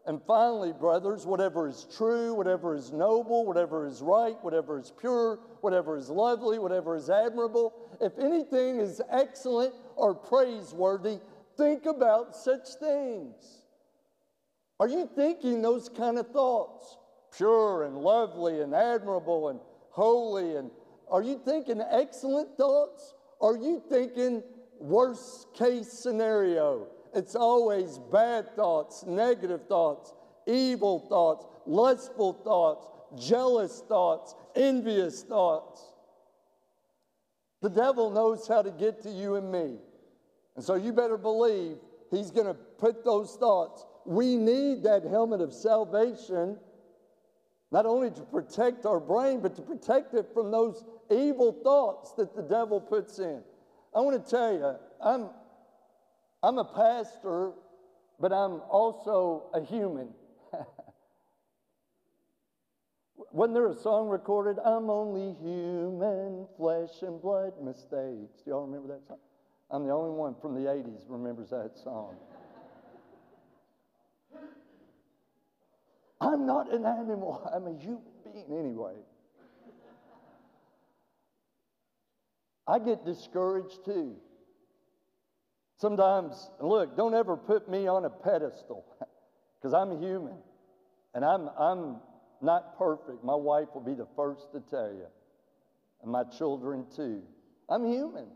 and 0.06 0.20
finally, 0.26 0.74
brothers, 0.74 1.26
whatever 1.26 1.68
is 1.68 1.88
true, 1.96 2.34
whatever 2.34 2.74
is 2.74 2.92
noble, 2.92 3.46
whatever 3.46 3.86
is 3.86 4.02
right, 4.02 4.36
whatever 4.42 4.80
is 4.80 4.92
pure, 5.00 5.40
whatever 5.62 5.96
is 5.96 6.10
lovely, 6.10 6.58
whatever 6.58 6.96
is 6.96 7.10
admirable, 7.10 7.74
if 8.00 8.18
anything 8.18 8.80
is 8.80 9.02
excellent 9.12 9.76
or 9.96 10.16
praiseworthy, 10.16 11.20
think 11.56 11.86
about 11.86 12.36
such 12.36 12.68
things? 12.80 13.62
Are 14.80 14.88
you 14.88 15.08
thinking 15.16 15.62
those 15.62 15.88
kind 15.88 16.18
of 16.18 16.28
thoughts? 16.32 16.98
Pure 17.38 17.84
and 17.84 17.98
lovely 17.98 18.62
and 18.62 18.74
admirable 18.74 19.50
and 19.50 19.60
holy 19.92 20.56
and 20.56 20.72
are 21.12 21.22
you 21.22 21.40
thinking 21.44 21.82
excellent 21.92 22.58
thoughts? 22.58 23.14
Are 23.42 23.58
you 23.58 23.84
thinking 23.90 24.42
worst 24.80 25.54
case 25.54 25.92
scenario? 25.92 26.88
It's 27.14 27.36
always 27.36 27.98
bad 28.12 28.56
thoughts, 28.56 29.04
negative 29.06 29.68
thoughts, 29.68 30.14
evil 30.48 31.00
thoughts, 31.10 31.46
lustful 31.66 32.34
thoughts, 32.34 32.88
jealous 33.20 33.84
thoughts, 33.88 34.36
envious 34.56 35.24
thoughts. 35.24 35.82
The 37.62 37.70
devil 37.70 38.10
knows 38.10 38.48
how 38.48 38.62
to 38.62 38.72
get 38.72 39.02
to 39.04 39.10
you 39.10 39.36
and 39.36 39.52
me. 39.52 39.78
And 40.56 40.66
so 40.66 40.76
you 40.76 40.94
better 40.94 41.18
believe 41.18 41.78
he's 42.10 42.32
going 42.32 42.48
to 42.48 42.54
put 42.54 43.04
those 43.04 43.36
thoughts. 43.36 43.86
We 44.06 44.36
need 44.36 44.84
that 44.84 45.04
helmet 45.04 45.42
of 45.42 45.54
salvation, 45.54 46.58
not 47.72 47.86
only 47.86 48.10
to 48.12 48.22
protect 48.22 48.86
our 48.86 49.00
brain, 49.00 49.42
but 49.42 49.56
to 49.56 49.62
protect 49.62 50.14
it 50.14 50.28
from 50.34 50.50
those 50.50 50.84
evil 51.10 51.52
thoughts 51.64 52.14
that 52.14 52.36
the 52.36 52.42
devil 52.42 52.82
puts 52.82 53.20
in. 53.20 53.44
I 53.96 54.00
want 54.00 54.24
to 54.24 54.30
tell 54.30 54.54
you, 54.54 54.76
I'm, 55.04 55.30
I'm 56.44 56.58
a 56.58 56.66
pastor, 56.66 57.52
but 58.20 58.34
I'm 58.34 58.62
also 58.70 59.44
a 59.54 59.62
human. 59.64 60.10
Wasn't 63.32 63.54
there 63.54 63.68
a 63.68 63.76
song 63.76 64.10
recorded? 64.10 64.58
I'm 64.66 64.90
only 64.90 65.36
human, 65.40 66.48
flesh 66.58 67.04
and 67.04 67.22
blood 67.22 67.54
mistakes. 67.62 68.42
Do 68.44 68.52
y'all 68.52 68.66
remember 68.66 68.88
that 68.88 69.08
song? 69.08 69.20
I'm 69.70 69.86
the 69.86 69.94
only 69.94 70.10
one 70.10 70.36
from 70.42 70.56
the 70.56 70.68
80s 70.70 71.04
remembers 71.08 71.52
that 71.52 71.78
song. 71.84 72.16
I'm 76.22 76.48
not 76.48 76.74
an 76.74 76.86
animal, 76.86 77.48
I'm 77.56 77.68
a 77.68 77.78
human 77.78 78.02
being 78.26 78.52
anyway. 78.58 78.96
I 82.68 82.80
get 82.80 83.06
discouraged 83.06 83.86
too. 83.86 84.16
Sometimes, 85.82 86.52
look, 86.60 86.96
don't 86.96 87.16
ever 87.16 87.36
put 87.36 87.68
me 87.68 87.88
on 87.88 88.06
a 88.06 88.10
pedestal 88.12 88.86
because 89.58 89.74
I'm 89.74 90.00
human 90.00 90.38
and 91.16 91.26
I'm, 91.26 91.50
I'm 91.58 91.96
not 92.40 92.78
perfect. 92.78 93.24
My 93.24 93.34
wife 93.34 93.70
will 93.74 93.82
be 93.82 93.96
the 93.96 94.06
first 94.16 94.52
to 94.54 94.60
tell 94.60 94.94
you, 94.94 95.08
and 96.04 96.12
my 96.12 96.24
children 96.38 96.86
too. 96.96 97.24
I'm 97.68 97.84
human. 97.92 98.28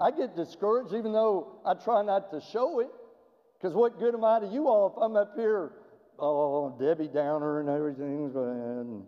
I 0.00 0.10
get 0.10 0.34
discouraged 0.34 0.92
even 0.92 1.12
though 1.12 1.60
I 1.64 1.74
try 1.74 2.02
not 2.02 2.32
to 2.32 2.40
show 2.40 2.80
it 2.80 2.90
because 3.56 3.72
what 3.76 4.00
good 4.00 4.14
am 4.14 4.24
I 4.24 4.40
to 4.40 4.46
you 4.48 4.66
all 4.66 4.88
if 4.88 5.00
I'm 5.00 5.14
up 5.14 5.34
here, 5.36 5.70
oh, 6.18 6.76
Debbie 6.80 7.06
Downer 7.06 7.60
and 7.60 7.68
everything, 7.68 8.32
and 8.34 9.04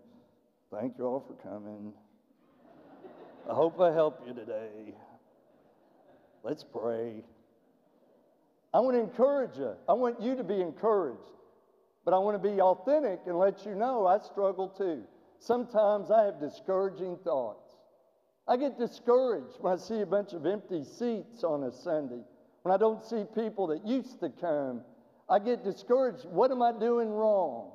thank 0.72 0.96
you 0.96 1.06
all 1.06 1.24
for 1.26 1.34
coming. 1.42 1.92
I 3.50 3.54
hope 3.54 3.80
I 3.80 3.92
help 3.92 4.22
you 4.28 4.32
today. 4.32 4.94
Let's 6.44 6.62
pray. 6.62 7.24
I 8.72 8.80
want 8.80 8.96
to 8.96 9.00
encourage 9.00 9.56
you. 9.56 9.74
I 9.88 9.94
want 9.94 10.20
you 10.20 10.36
to 10.36 10.44
be 10.44 10.60
encouraged. 10.60 11.20
But 12.04 12.14
I 12.14 12.18
want 12.18 12.42
to 12.42 12.48
be 12.50 12.60
authentic 12.60 13.20
and 13.26 13.38
let 13.38 13.64
you 13.66 13.74
know 13.74 14.06
I 14.06 14.18
struggle 14.18 14.68
too. 14.68 15.04
Sometimes 15.40 16.10
I 16.10 16.24
have 16.24 16.40
discouraging 16.40 17.18
thoughts. 17.24 17.74
I 18.46 18.56
get 18.56 18.78
discouraged 18.78 19.56
when 19.60 19.74
I 19.74 19.76
see 19.76 20.00
a 20.00 20.06
bunch 20.06 20.32
of 20.32 20.46
empty 20.46 20.84
seats 20.84 21.44
on 21.44 21.64
a 21.64 21.72
Sunday, 21.72 22.22
when 22.62 22.74
I 22.74 22.78
don't 22.78 23.04
see 23.04 23.24
people 23.34 23.66
that 23.68 23.86
used 23.86 24.20
to 24.20 24.30
come. 24.30 24.82
I 25.28 25.38
get 25.38 25.64
discouraged. 25.64 26.24
What 26.24 26.50
am 26.50 26.62
I 26.62 26.72
doing 26.72 27.10
wrong? 27.10 27.72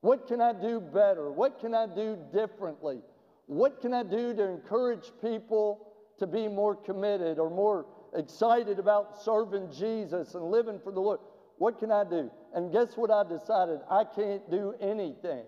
What 0.00 0.28
can 0.28 0.40
I 0.40 0.52
do 0.52 0.80
better? 0.80 1.32
What 1.32 1.58
can 1.58 1.74
I 1.74 1.86
do 1.86 2.16
differently? 2.32 3.00
What 3.46 3.80
can 3.80 3.92
I 3.92 4.04
do 4.04 4.34
to 4.34 4.48
encourage 4.48 5.10
people 5.20 5.88
to 6.18 6.26
be 6.26 6.46
more 6.46 6.76
committed 6.76 7.38
or 7.38 7.50
more 7.50 7.86
excited 8.14 8.78
about 8.78 9.22
serving 9.22 9.70
Jesus 9.72 10.34
and 10.34 10.44
living 10.44 10.80
for 10.82 10.92
the 10.92 11.00
Lord? 11.00 11.20
What 11.58 11.78
can 11.78 11.90
I 11.90 12.04
do? 12.04 12.30
And 12.54 12.72
guess 12.72 12.96
what 12.96 13.10
I 13.10 13.22
decided? 13.22 13.80
I 13.90 14.04
can't 14.04 14.50
do 14.50 14.74
anything, 14.80 15.44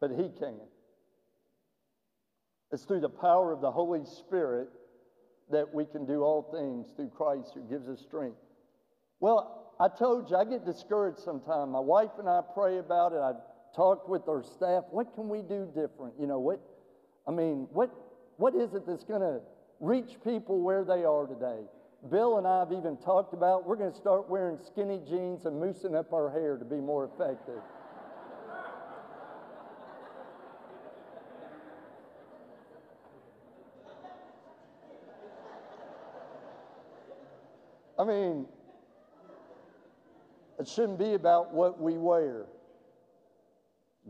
but 0.00 0.10
He 0.10 0.30
can. 0.38 0.60
It's 2.72 2.84
through 2.84 3.00
the 3.00 3.08
power 3.08 3.52
of 3.52 3.60
the 3.60 3.70
Holy 3.70 4.04
Spirit 4.04 4.68
that 5.50 5.72
we 5.72 5.84
can 5.84 6.06
do 6.06 6.22
all 6.22 6.42
things 6.52 6.88
through 6.96 7.10
Christ 7.10 7.52
who 7.54 7.62
gives 7.62 7.88
us 7.88 8.00
strength. 8.00 8.38
Well, 9.20 9.72
I 9.80 9.88
told 9.88 10.30
you 10.30 10.36
I 10.36 10.44
get 10.44 10.64
discouraged 10.64 11.18
sometimes. 11.18 11.70
My 11.70 11.80
wife 11.80 12.10
and 12.18 12.28
I 12.28 12.40
pray 12.54 12.78
about 12.78 13.12
it. 13.12 13.18
I 13.18 13.32
talked 13.74 14.08
with 14.08 14.28
our 14.28 14.42
staff. 14.42 14.84
What 14.90 15.14
can 15.14 15.28
we 15.28 15.42
do 15.42 15.66
different? 15.74 16.14
You 16.18 16.26
know, 16.26 16.38
what, 16.38 16.60
I 17.26 17.30
mean, 17.30 17.68
what, 17.72 17.90
what 18.36 18.54
is 18.54 18.74
it 18.74 18.86
that's 18.86 19.04
going 19.04 19.20
to 19.20 19.40
reach 19.80 20.16
people 20.24 20.60
where 20.60 20.84
they 20.84 21.04
are 21.04 21.26
today? 21.26 21.62
Bill 22.10 22.38
and 22.38 22.46
I 22.46 22.58
have 22.58 22.72
even 22.72 22.96
talked 22.98 23.32
about 23.32 23.66
we're 23.66 23.76
going 23.76 23.90
to 23.90 23.96
start 23.96 24.28
wearing 24.28 24.58
skinny 24.58 25.00
jeans 25.08 25.46
and 25.46 25.60
moosing 25.60 25.94
up 25.94 26.12
our 26.12 26.30
hair 26.30 26.56
to 26.58 26.64
be 26.64 26.76
more 26.76 27.04
effective. 27.04 27.60
I 37.98 38.04
mean, 38.04 38.46
it 40.58 40.68
shouldn't 40.68 40.98
be 40.98 41.14
about 41.14 41.54
what 41.54 41.80
we 41.80 41.96
wear. 41.96 42.46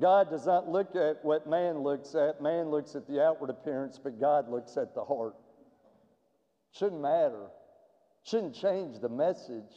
God 0.00 0.30
does 0.30 0.46
not 0.46 0.68
look 0.68 0.96
at 0.96 1.24
what 1.24 1.46
man 1.46 1.78
looks 1.78 2.14
at. 2.14 2.40
Man 2.40 2.70
looks 2.70 2.96
at 2.96 3.06
the 3.06 3.22
outward 3.22 3.50
appearance, 3.50 4.00
but 4.02 4.20
God 4.20 4.48
looks 4.48 4.76
at 4.76 4.94
the 4.94 5.04
heart. 5.04 5.36
Shouldn't 6.78 7.00
matter. 7.00 7.46
Shouldn't 8.24 8.54
change 8.54 9.00
the 9.00 9.08
message. 9.08 9.72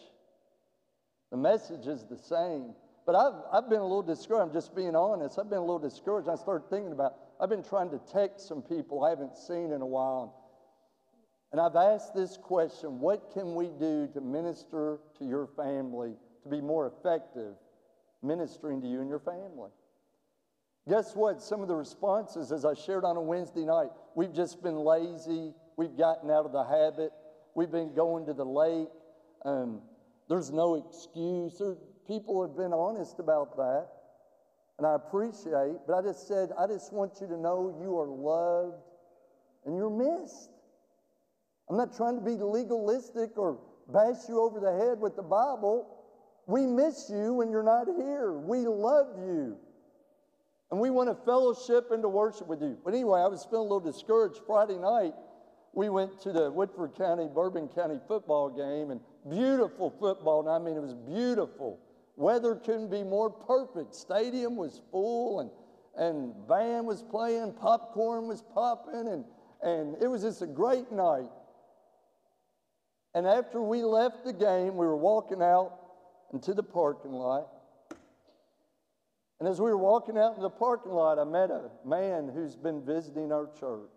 The 1.31 1.37
message 1.37 1.87
is 1.87 2.05
the 2.05 2.17
same. 2.17 2.73
But 3.05 3.15
I've, 3.15 3.41
I've 3.53 3.69
been 3.69 3.79
a 3.79 3.83
little 3.83 4.03
discouraged. 4.03 4.49
I'm 4.49 4.53
just 4.53 4.75
being 4.75 4.95
honest. 4.95 5.39
I've 5.39 5.49
been 5.49 5.59
a 5.59 5.65
little 5.65 5.79
discouraged. 5.79 6.27
I 6.27 6.35
started 6.35 6.69
thinking 6.69 6.91
about, 6.91 7.15
I've 7.39 7.49
been 7.49 7.63
trying 7.63 7.89
to 7.91 7.99
text 8.11 8.47
some 8.47 8.61
people 8.61 9.03
I 9.03 9.09
haven't 9.09 9.37
seen 9.37 9.71
in 9.71 9.81
a 9.81 9.85
while. 9.85 10.35
And 11.51 11.61
I've 11.61 11.75
asked 11.75 12.13
this 12.13 12.37
question 12.37 12.99
What 12.99 13.31
can 13.33 13.55
we 13.55 13.67
do 13.79 14.09
to 14.13 14.21
minister 14.21 14.99
to 15.19 15.25
your 15.25 15.47
family 15.55 16.13
to 16.43 16.49
be 16.49 16.61
more 16.61 16.87
effective 16.87 17.55
ministering 18.21 18.81
to 18.81 18.87
you 18.87 18.99
and 18.99 19.09
your 19.09 19.19
family? 19.19 19.69
Guess 20.89 21.15
what? 21.15 21.41
Some 21.41 21.61
of 21.61 21.67
the 21.67 21.75
responses, 21.75 22.51
as 22.51 22.65
I 22.65 22.73
shared 22.73 23.03
on 23.03 23.17
a 23.17 23.21
Wednesday 23.21 23.65
night, 23.65 23.89
we've 24.15 24.33
just 24.33 24.63
been 24.63 24.77
lazy. 24.77 25.53
We've 25.77 25.95
gotten 25.95 26.29
out 26.31 26.45
of 26.45 26.51
the 26.51 26.63
habit. 26.63 27.11
We've 27.55 27.71
been 27.71 27.93
going 27.93 28.25
to 28.25 28.33
the 28.33 28.45
lake. 28.45 28.89
Um, 29.45 29.81
there's 30.27 30.51
no 30.51 30.75
excuse. 30.75 31.57
There, 31.59 31.77
people 32.07 32.41
have 32.41 32.57
been 32.57 32.73
honest 32.73 33.19
about 33.19 33.55
that. 33.57 33.87
And 34.77 34.85
I 34.85 34.95
appreciate, 34.95 35.77
but 35.87 35.93
I 35.93 36.01
just 36.03 36.27
said, 36.27 36.49
I 36.57 36.67
just 36.67 36.93
want 36.93 37.13
you 37.19 37.27
to 37.27 37.37
know 37.37 37.75
you 37.81 37.97
are 37.97 38.07
loved 38.07 38.83
and 39.65 39.75
you're 39.75 39.89
missed. 39.89 40.49
I'm 41.69 41.77
not 41.77 41.95
trying 41.95 42.15
to 42.15 42.21
be 42.21 42.35
legalistic 42.35 43.37
or 43.37 43.59
bash 43.91 44.29
you 44.29 44.39
over 44.39 44.59
the 44.59 44.71
head 44.77 44.99
with 44.99 45.15
the 45.15 45.23
Bible. 45.23 45.97
We 46.45 46.65
miss 46.65 47.09
you 47.09 47.33
when 47.33 47.49
you're 47.49 47.63
not 47.63 47.87
here. 47.97 48.33
We 48.33 48.67
love 48.67 49.17
you. 49.17 49.57
And 50.69 50.79
we 50.79 50.89
want 50.89 51.09
to 51.09 51.25
fellowship 51.25 51.91
and 51.91 52.03
to 52.03 52.09
worship 52.09 52.47
with 52.47 52.61
you. 52.61 52.77
But 52.83 52.93
anyway, 52.93 53.21
I 53.21 53.27
was 53.27 53.45
feeling 53.49 53.69
a 53.69 53.73
little 53.73 53.91
discouraged 53.91 54.41
Friday 54.45 54.77
night. 54.77 55.13
We 55.77 55.89
went 55.89 56.19
to 56.21 56.31
the 56.31 56.49
Woodford 56.49 56.95
County, 56.95 57.27
Bourbon 57.31 57.67
County 57.67 57.99
football 58.07 58.49
game, 58.49 58.89
and 58.89 58.99
beautiful 59.29 59.91
football. 59.99 60.39
And 60.39 60.49
I 60.49 60.57
mean, 60.57 60.75
it 60.75 60.81
was 60.81 60.95
beautiful. 60.95 61.79
Weather 62.15 62.55
couldn't 62.55 62.89
be 62.89 63.03
more 63.03 63.29
perfect. 63.29 63.93
Stadium 63.93 64.55
was 64.55 64.81
full, 64.89 65.39
and, 65.39 65.51
and 65.95 66.47
band 66.47 66.87
was 66.87 67.03
playing, 67.03 67.53
popcorn 67.61 68.27
was 68.27 68.41
popping, 68.55 69.07
and, 69.07 69.23
and 69.61 70.01
it 70.01 70.07
was 70.07 70.23
just 70.23 70.41
a 70.41 70.47
great 70.47 70.91
night. 70.91 71.29
And 73.13 73.27
after 73.27 73.61
we 73.61 73.83
left 73.83 74.25
the 74.25 74.33
game, 74.33 74.77
we 74.77 74.85
were 74.87 74.97
walking 74.97 75.43
out 75.43 75.77
into 76.33 76.55
the 76.55 76.63
parking 76.63 77.11
lot. 77.11 77.49
And 79.39 79.47
as 79.47 79.61
we 79.61 79.69
were 79.69 79.77
walking 79.77 80.17
out 80.17 80.37
in 80.37 80.41
the 80.41 80.49
parking 80.49 80.91
lot, 80.91 81.19
I 81.19 81.23
met 81.23 81.51
a 81.51 81.69
man 81.85 82.31
who's 82.33 82.55
been 82.55 82.83
visiting 82.83 83.31
our 83.31 83.47
church. 83.59 83.91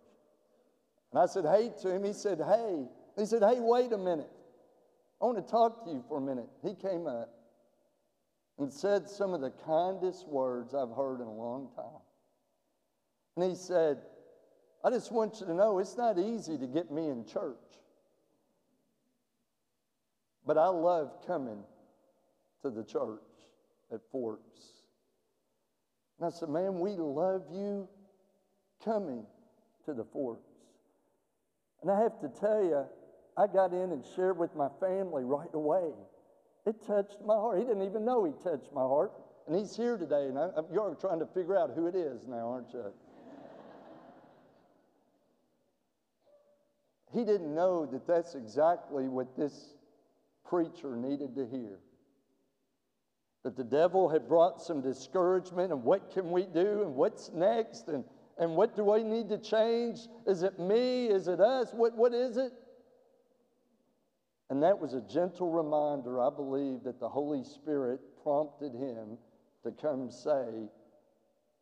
And 1.12 1.20
I 1.20 1.27
said, 1.27 1.44
hey 1.44 1.73
to 1.83 1.94
him. 1.94 2.05
He 2.05 2.12
said, 2.12 2.38
hey. 2.38 2.87
He 3.16 3.27
said, 3.27 3.42
hey, 3.42 3.59
wait 3.59 3.92
a 3.92 3.99
minute. 3.99 4.31
I 5.20 5.27
want 5.27 5.44
to 5.44 5.51
talk 5.51 5.85
to 5.85 5.90
you 5.90 6.05
for 6.09 6.18
a 6.18 6.20
minute. 6.20 6.49
He 6.62 6.75
came 6.75 7.07
up 7.07 7.31
and 8.59 8.73
said 8.73 9.09
some 9.09 9.35
of 9.35 9.40
the 9.40 9.51
kindest 9.66 10.27
words 10.29 10.75
I've 10.75 10.94
heard 10.94 11.20
in 11.20 11.27
a 11.27 11.33
long 11.33 11.68
time. 11.75 12.03
And 13.37 13.51
he 13.51 13.57
said, 13.57 13.99
I 14.85 14.90
just 14.90 15.12
want 15.12 15.40
you 15.40 15.46
to 15.46 15.55
know 15.55 15.79
it's 15.79 15.96
not 15.96 16.18
easy 16.18 16.57
to 16.57 16.66
get 16.66 16.90
me 16.90 17.09
in 17.09 17.25
church. 17.27 17.57
But 20.46 20.57
I 20.57 20.68
love 20.68 21.27
coming 21.27 21.62
to 22.62 22.70
the 22.70 22.83
church 22.83 23.20
at 23.92 24.01
Forks. 24.11 24.61
And 26.18 26.27
I 26.27 26.31
said, 26.31 26.49
Man, 26.49 26.81
we 26.81 26.92
love 26.92 27.44
you 27.53 27.88
coming 28.85 29.27
to 29.85 29.94
the 29.94 30.05
Forks. 30.05 30.50
And 31.83 31.90
I 31.90 32.01
have 32.01 32.21
to 32.21 32.29
tell 32.29 32.62
you, 32.62 32.85
I 33.37 33.47
got 33.47 33.73
in 33.73 33.93
and 33.93 34.05
shared 34.14 34.38
with 34.38 34.55
my 34.55 34.69
family 34.81 35.25
right 35.25 35.53
away. 35.55 35.93
It 36.66 36.87
touched 36.87 37.16
my 37.25 37.35
heart. 37.35 37.59
He 37.59 37.64
didn't 37.64 37.83
even 37.83 38.05
know 38.05 38.25
he 38.25 38.33
touched 38.43 38.73
my 38.73 38.83
heart. 38.83 39.12
And 39.47 39.57
he's 39.59 39.75
here 39.77 39.97
today, 39.97 40.27
and 40.27 40.38
I, 40.38 40.51
you're 40.73 40.95
trying 41.01 41.21
to 41.21 41.27
figure 41.27 41.57
out 41.59 41.71
who 41.75 41.87
it 41.87 41.95
is 41.95 42.27
now, 42.29 42.51
aren't 42.51 42.73
you? 42.73 42.93
he 47.12 47.25
didn't 47.25 47.55
know 47.55 47.87
that 47.87 48.07
that's 48.07 48.35
exactly 48.35 49.09
what 49.09 49.37
this 49.37 49.75
preacher 50.45 50.95
needed 50.97 51.35
to 51.37 51.47
hear. 51.47 51.79
That 53.43 53.57
the 53.57 53.64
devil 53.64 54.11
had 54.11 54.29
brought 54.29 54.61
some 54.61 54.83
discouragement, 54.83 55.73
and 55.73 55.83
what 55.83 56.11
can 56.11 56.31
we 56.31 56.45
do, 56.45 56.83
and 56.83 56.95
what's 56.95 57.33
next, 57.33 57.88
and, 57.88 58.05
and 58.40 58.57
what 58.57 58.74
do 58.74 58.90
I 58.90 59.03
need 59.03 59.29
to 59.29 59.38
change? 59.38 59.98
Is 60.26 60.42
it 60.42 60.59
me? 60.59 61.07
Is 61.09 61.29
it 61.29 61.40
us? 61.40 61.72
What, 61.74 61.94
what 61.94 62.14
is 62.14 62.38
it? 62.38 62.53
And 64.48 64.62
that 64.62 64.81
was 64.81 64.94
a 64.94 65.03
gentle 65.03 65.50
reminder, 65.50 66.20
I 66.20 66.31
believe, 66.35 66.83
that 66.85 66.98
the 66.98 67.09
Holy 67.09 67.44
Spirit 67.44 68.00
prompted 68.22 68.72
him 68.72 69.18
to 69.62 69.70
come 69.70 70.11
say, 70.11 70.68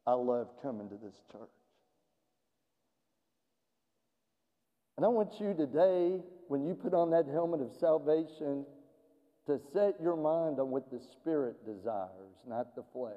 I 0.06 0.12
love 0.12 0.48
coming 0.62 0.88
to 0.88 0.94
this 0.94 1.20
church. 1.30 1.50
And 4.96 5.04
I 5.04 5.08
want 5.08 5.40
you 5.40 5.54
today, 5.54 6.20
when 6.46 6.64
you 6.64 6.74
put 6.74 6.94
on 6.94 7.10
that 7.10 7.26
helmet 7.26 7.60
of 7.60 7.72
salvation, 7.72 8.64
to 9.46 9.58
set 9.72 10.00
your 10.00 10.16
mind 10.16 10.60
on 10.60 10.70
what 10.70 10.90
the 10.90 11.00
Spirit 11.00 11.56
desires, 11.66 12.36
not 12.46 12.76
the 12.76 12.84
flesh. 12.92 13.16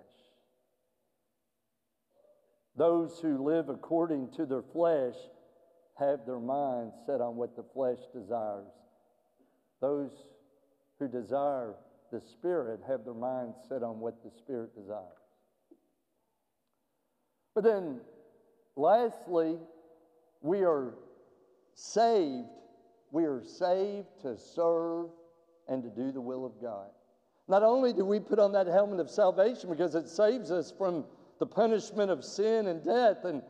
Those 2.77 3.19
who 3.19 3.43
live 3.43 3.69
according 3.69 4.31
to 4.37 4.45
their 4.45 4.61
flesh 4.61 5.15
have 5.97 6.25
their 6.25 6.39
mind 6.39 6.93
set 7.05 7.21
on 7.21 7.35
what 7.35 7.55
the 7.55 7.65
flesh 7.73 7.99
desires. 8.13 8.71
Those 9.81 10.11
who 10.99 11.07
desire 11.07 11.75
the 12.11 12.21
Spirit 12.21 12.81
have 12.87 13.03
their 13.03 13.13
mind 13.13 13.53
set 13.67 13.83
on 13.83 13.99
what 13.99 14.23
the 14.23 14.31
Spirit 14.31 14.75
desires. 14.75 15.07
But 17.53 17.63
then, 17.63 17.99
lastly, 18.75 19.57
we 20.41 20.63
are 20.63 20.93
saved. 21.73 22.47
We 23.11 23.25
are 23.25 23.43
saved 23.43 24.07
to 24.21 24.37
serve 24.37 25.07
and 25.67 25.83
to 25.83 25.89
do 25.89 26.11
the 26.11 26.21
will 26.21 26.45
of 26.45 26.61
God. 26.61 26.87
Not 27.47 27.63
only 27.63 27.91
do 27.91 28.05
we 28.05 28.19
put 28.19 28.39
on 28.39 28.53
that 28.53 28.67
helmet 28.67 28.99
of 28.99 29.09
salvation 29.09 29.69
because 29.69 29.95
it 29.95 30.07
saves 30.07 30.51
us 30.51 30.73
from 30.77 31.05
the 31.41 31.45
punishment 31.47 32.11
of 32.11 32.23
sin 32.23 32.67
and 32.67 32.83
death, 32.85 33.25
and, 33.25 33.41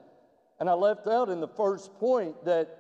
and 0.62 0.69
I 0.69 0.73
left 0.73 1.08
out 1.08 1.27
in 1.27 1.41
the 1.41 1.47
first 1.49 1.93
point 1.99 2.45
that 2.45 2.77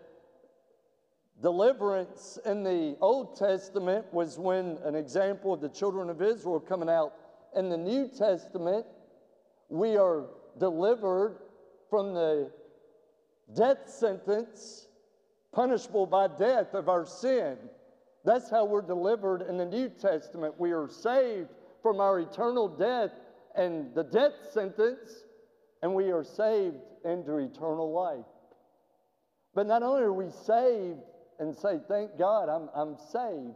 deliverance 1.41 2.39
in 2.45 2.63
the 2.63 2.95
Old 3.01 3.35
Testament 3.35 4.05
was 4.13 4.39
when 4.39 4.77
an 4.85 4.95
example 4.95 5.53
of 5.53 5.59
the 5.59 5.67
children 5.67 6.09
of 6.09 6.21
Israel 6.21 6.61
coming 6.61 6.87
out. 6.87 7.13
In 7.57 7.67
the 7.67 7.75
New 7.75 8.07
Testament, 8.07 8.85
we 9.67 9.97
are 9.97 10.27
delivered 10.57 11.39
from 11.89 12.13
the 12.13 12.49
death 13.53 13.89
sentence 13.89 14.87
punishable 15.51 16.05
by 16.05 16.29
death 16.29 16.73
of 16.73 16.87
our 16.87 17.05
sin. 17.05 17.57
That's 18.23 18.49
how 18.49 18.63
we're 18.63 18.81
delivered 18.81 19.41
in 19.41 19.57
the 19.57 19.65
New 19.65 19.89
Testament. 19.89 20.55
We 20.57 20.71
are 20.71 20.87
saved 20.87 21.49
from 21.81 21.99
our 21.99 22.21
eternal 22.21 22.69
death 22.69 23.11
and 23.55 23.93
the 23.93 24.03
death 24.03 24.33
sentence, 24.53 25.25
and 25.81 25.93
we 25.93 26.11
are 26.11 26.23
saved 26.23 26.77
into 27.05 27.37
eternal 27.37 27.91
life. 27.91 28.25
But 29.53 29.67
not 29.67 29.83
only 29.83 30.03
are 30.03 30.13
we 30.13 30.29
saved 30.29 30.99
and 31.39 31.55
say, 31.55 31.79
Thank 31.87 32.17
God 32.17 32.49
I'm, 32.49 32.69
I'm 32.75 32.97
saved, 33.11 33.55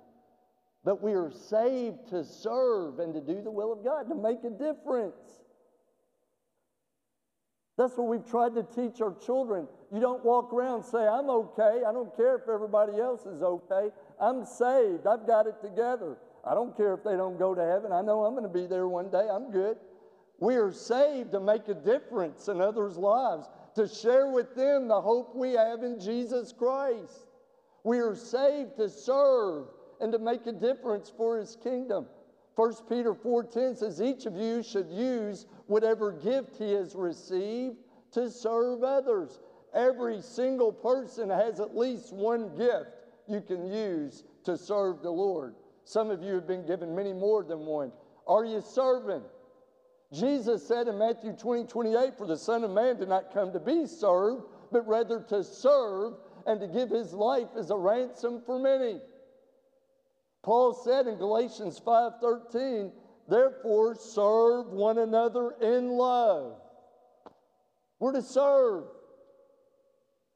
but 0.83 1.01
we 1.01 1.13
are 1.13 1.31
saved 1.31 2.09
to 2.09 2.23
serve 2.23 2.99
and 2.99 3.13
to 3.13 3.21
do 3.21 3.41
the 3.41 3.51
will 3.51 3.71
of 3.71 3.83
God, 3.83 4.09
to 4.09 4.15
make 4.15 4.43
a 4.43 4.49
difference. 4.49 5.15
That's 7.77 7.97
what 7.97 8.07
we've 8.07 8.29
tried 8.29 8.55
to 8.55 8.63
teach 8.63 9.01
our 9.01 9.13
children. 9.25 9.67
You 9.93 9.99
don't 9.99 10.23
walk 10.23 10.53
around 10.53 10.83
say, 10.83 11.05
I'm 11.05 11.29
okay. 11.29 11.81
I 11.85 11.91
don't 11.91 12.15
care 12.15 12.37
if 12.37 12.47
everybody 12.47 12.99
else 12.99 13.25
is 13.25 13.41
okay. 13.41 13.89
I'm 14.19 14.45
saved. 14.45 15.05
I've 15.05 15.27
got 15.27 15.45
it 15.47 15.55
together. 15.61 16.17
I 16.45 16.53
don't 16.53 16.75
care 16.77 16.93
if 16.93 17.03
they 17.03 17.15
don't 17.15 17.39
go 17.39 17.55
to 17.55 17.61
heaven. 17.61 17.91
I 17.91 18.01
know 18.01 18.23
I'm 18.23 18.33
going 18.33 18.43
to 18.43 18.49
be 18.49 18.67
there 18.67 18.87
one 18.87 19.09
day. 19.09 19.27
I'm 19.31 19.51
good. 19.51 19.77
We 20.39 20.55
are 20.55 20.71
saved 20.71 21.31
to 21.31 21.39
make 21.39 21.67
a 21.69 21.73
difference 21.73 22.47
in 22.49 22.61
others' 22.61 22.97
lives, 22.97 23.47
to 23.75 23.87
share 23.87 24.27
with 24.31 24.53
them 24.55 24.87
the 24.87 25.01
hope 25.01 25.35
we 25.35 25.53
have 25.53 25.83
in 25.83 25.99
Jesus 25.99 26.51
Christ. 26.51 27.27
We 27.83 27.99
are 27.99 28.15
saved 28.15 28.77
to 28.77 28.89
serve 28.89 29.67
and 30.01 30.11
to 30.11 30.19
make 30.19 30.45
a 30.45 30.51
difference 30.51 31.11
for 31.15 31.37
his 31.37 31.55
kingdom. 31.55 32.07
1 32.55 32.73
Peter 32.89 33.13
4:10 33.13 33.77
says 33.77 34.01
each 34.01 34.25
of 34.25 34.35
you 34.35 34.63
should 34.63 34.89
use 34.89 35.45
whatever 35.67 36.11
gift 36.11 36.57
he 36.57 36.73
has 36.73 36.95
received 36.95 37.77
to 38.11 38.29
serve 38.29 38.83
others. 38.83 39.39
Every 39.73 40.21
single 40.21 40.71
person 40.71 41.29
has 41.29 41.59
at 41.59 41.75
least 41.75 42.13
one 42.13 42.55
gift 42.55 42.91
you 43.27 43.41
can 43.41 43.65
use 43.65 44.23
to 44.45 44.57
serve 44.57 45.01
the 45.01 45.11
Lord. 45.11 45.55
Some 45.85 46.09
of 46.09 46.21
you 46.21 46.33
have 46.33 46.47
been 46.47 46.65
given 46.65 46.95
many 46.95 47.13
more 47.13 47.43
than 47.43 47.59
one. 47.59 47.91
Are 48.27 48.43
you 48.43 48.61
serving? 48.61 49.21
Jesus 50.11 50.67
said 50.67 50.87
in 50.87 50.97
Matthew 50.97 51.33
20, 51.33 51.65
28, 51.65 52.17
For 52.17 52.27
the 52.27 52.37
Son 52.37 52.63
of 52.63 52.71
Man 52.71 52.97
did 52.97 53.07
not 53.07 53.33
come 53.33 53.53
to 53.53 53.59
be 53.59 53.85
served, 53.85 54.43
but 54.71 54.87
rather 54.87 55.21
to 55.29 55.43
serve 55.43 56.13
and 56.47 56.59
to 56.59 56.67
give 56.67 56.89
his 56.89 57.13
life 57.13 57.49
as 57.57 57.69
a 57.69 57.77
ransom 57.77 58.41
for 58.45 58.59
many. 58.59 58.99
Paul 60.43 60.73
said 60.73 61.07
in 61.07 61.17
Galatians 61.17 61.79
5:13, 61.79 62.91
therefore 63.27 63.95
serve 63.95 64.71
one 64.71 64.99
another 64.99 65.51
in 65.61 65.89
love. 65.89 66.61
We're 67.99 68.11
to 68.11 68.21
serve 68.21 68.85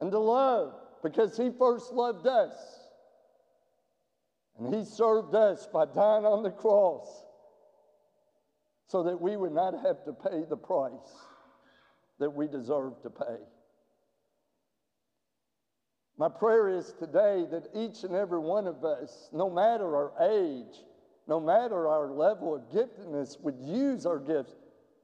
and 0.00 0.10
to 0.10 0.18
love 0.18 0.74
because 1.02 1.36
he 1.36 1.50
first 1.50 1.92
loved 1.92 2.26
us. 2.26 2.79
And 4.60 4.74
he 4.74 4.84
served 4.84 5.34
us 5.34 5.66
by 5.72 5.86
dying 5.86 6.26
on 6.26 6.42
the 6.42 6.50
cross 6.50 7.24
so 8.88 9.02
that 9.04 9.18
we 9.18 9.36
would 9.36 9.52
not 9.52 9.72
have 9.72 10.04
to 10.04 10.12
pay 10.12 10.44
the 10.48 10.56
price 10.56 11.14
that 12.18 12.30
we 12.30 12.46
deserve 12.46 13.00
to 13.02 13.08
pay. 13.08 13.38
My 16.18 16.28
prayer 16.28 16.68
is 16.68 16.92
today 16.98 17.46
that 17.50 17.68
each 17.74 18.04
and 18.04 18.14
every 18.14 18.40
one 18.40 18.66
of 18.66 18.84
us, 18.84 19.30
no 19.32 19.48
matter 19.48 19.96
our 19.96 20.12
age, 20.30 20.84
no 21.26 21.40
matter 21.40 21.88
our 21.88 22.10
level 22.10 22.54
of 22.54 22.68
giftedness, 22.70 23.40
would 23.40 23.58
use 23.58 24.04
our 24.04 24.18
gifts 24.18 24.52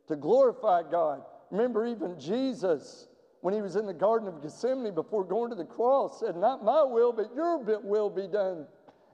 to 0.09 0.17
glorify 0.17 0.83
God. 0.83 1.23
Remember, 1.51 1.87
even 1.87 2.21
Jesus, 2.21 3.09
when 3.41 3.55
he 3.55 3.63
was 3.63 3.77
in 3.77 3.87
the 3.87 3.95
Garden 3.95 4.29
of 4.29 4.43
Gethsemane 4.43 4.95
before 4.95 5.25
going 5.25 5.49
to 5.49 5.57
the 5.57 5.65
cross, 5.65 6.21
said, 6.21 6.37
Not 6.37 6.63
my 6.63 6.83
will, 6.83 7.13
but 7.13 7.35
your 7.35 7.57
will 7.59 8.11
be 8.11 8.27
done. 8.27 8.67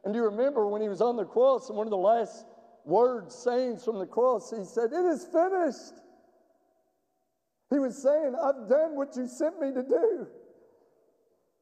And 0.05 0.13
do 0.13 0.19
you 0.19 0.25
remember 0.25 0.67
when 0.67 0.83
he 0.83 0.89
was 0.89 1.01
on 1.01 1.17
the 1.17 1.25
cross 1.25 1.69
and 1.69 1.79
one 1.79 1.87
of 1.87 1.91
the 1.91 1.97
last 1.97 2.47
words, 2.85 3.35
sayings 3.35 3.85
from 3.85 3.99
the 3.99 4.07
cross, 4.07 4.51
he 4.51 4.65
said, 4.65 4.93
It 4.93 5.05
is 5.05 5.25
finished. 5.27 6.01
He 7.71 7.79
was 7.79 7.97
saying, 8.03 8.35
I've 8.35 8.69
done 8.69 8.97
what 8.97 9.17
you 9.17 9.27
sent 9.27 9.61
me 9.61 9.73
to 9.73 9.83
do. 9.83 10.27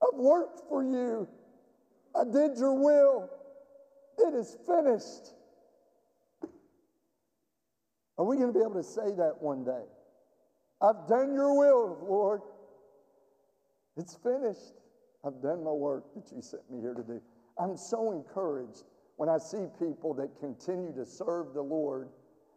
I've 0.03 0.19
worked 0.19 0.61
for 0.69 0.83
you. 0.83 1.29
I 2.19 2.25
did 2.25 2.59
your 2.59 2.75
will. 2.75 3.29
It 4.19 4.35
is 4.35 4.57
finished. 4.67 5.35
Are 8.19 8.25
we 8.25 8.37
going 8.37 8.53
to 8.53 8.59
be 8.59 8.63
able 8.63 8.75
to 8.75 8.83
say 8.83 9.15
that 9.17 9.37
one 9.41 9.65
day? 9.65 9.85
I've 10.83 11.07
done 11.07 11.33
your 11.33 11.57
will, 11.57 11.99
Lord. 12.09 12.41
It's 13.97 14.17
finished. 14.17 14.75
I've 15.25 15.41
done 15.43 15.63
my 15.63 15.71
work 15.71 16.05
that 16.15 16.35
you 16.35 16.43
sent 16.43 16.71
me 16.71 16.81
here 16.81 16.95
to 16.95 17.03
do. 17.03 17.21
I'm 17.61 17.77
so 17.77 18.13
encouraged 18.13 18.85
when 19.17 19.29
I 19.29 19.37
see 19.37 19.67
people 19.79 20.15
that 20.15 20.41
continue 20.41 20.95
to 20.95 21.05
serve 21.05 21.53
the 21.53 21.63
Lord, 21.63 22.09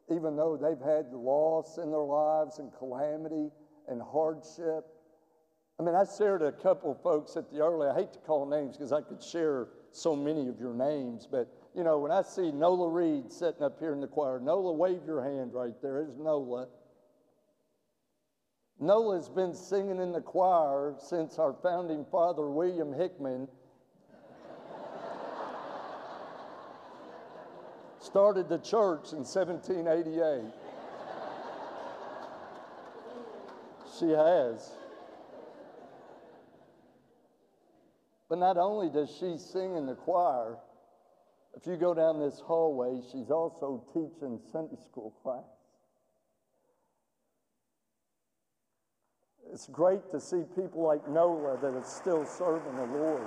even 0.09 0.37
though 0.37 0.55
they've 0.55 0.79
had 0.79 1.11
loss 1.11 1.77
in 1.77 1.91
their 1.91 1.99
lives 1.99 2.59
and 2.59 2.71
calamity 2.77 3.49
and 3.89 4.01
hardship. 4.01 4.85
I 5.77 5.83
mean, 5.83 5.95
I 5.95 6.05
shared 6.17 6.41
a 6.41 6.51
couple 6.53 6.93
folks 7.03 7.35
at 7.35 7.51
the 7.51 7.59
early, 7.59 7.89
I 7.89 7.95
hate 7.95 8.13
to 8.13 8.19
call 8.19 8.45
names 8.45 8.77
because 8.77 8.93
I 8.93 9.01
could 9.01 9.21
share 9.21 9.67
so 9.91 10.15
many 10.15 10.47
of 10.47 10.59
your 10.59 10.73
names, 10.73 11.27
but 11.29 11.51
you 11.75 11.83
know, 11.83 11.99
when 11.99 12.11
I 12.11 12.21
see 12.21 12.51
Nola 12.51 12.87
Reed 12.87 13.31
sitting 13.31 13.63
up 13.63 13.79
here 13.79 13.93
in 13.93 13.99
the 13.99 14.07
choir, 14.07 14.39
Nola, 14.39 14.71
wave 14.71 15.01
your 15.05 15.23
hand 15.23 15.53
right 15.53 15.73
there. 15.81 16.03
There's 16.03 16.17
Nola. 16.17 16.67
Nola's 18.79 19.29
been 19.29 19.53
singing 19.53 19.99
in 19.99 20.11
the 20.11 20.21
choir 20.21 20.95
since 20.97 21.39
our 21.39 21.55
founding 21.61 22.05
father, 22.11 22.49
William 22.49 22.93
Hickman. 22.93 23.47
Started 28.13 28.47
the 28.47 28.59
church 28.59 29.11
in 29.11 29.25
1788. 29.25 30.53
she 33.97 34.09
has. 34.09 34.69
But 38.29 38.37
not 38.37 38.57
only 38.57 38.91
does 38.91 39.09
she 39.09 39.39
sing 39.39 39.75
in 39.77 39.87
the 39.87 39.95
choir, 39.95 40.57
if 41.57 41.65
you 41.65 41.75
go 41.75 41.95
down 41.95 42.19
this 42.19 42.39
hallway, 42.39 43.01
she's 43.11 43.31
also 43.31 43.83
teaching 43.95 44.39
Sunday 44.51 44.77
school 44.85 45.15
class. 45.23 45.41
It's 49.51 49.65
great 49.65 50.11
to 50.11 50.21
see 50.21 50.43
people 50.55 50.83
like 50.83 51.09
Nola 51.09 51.57
that 51.63 51.73
are 51.73 51.83
still 51.83 52.27
serving 52.27 52.75
the 52.75 52.85
Lord. 52.85 53.25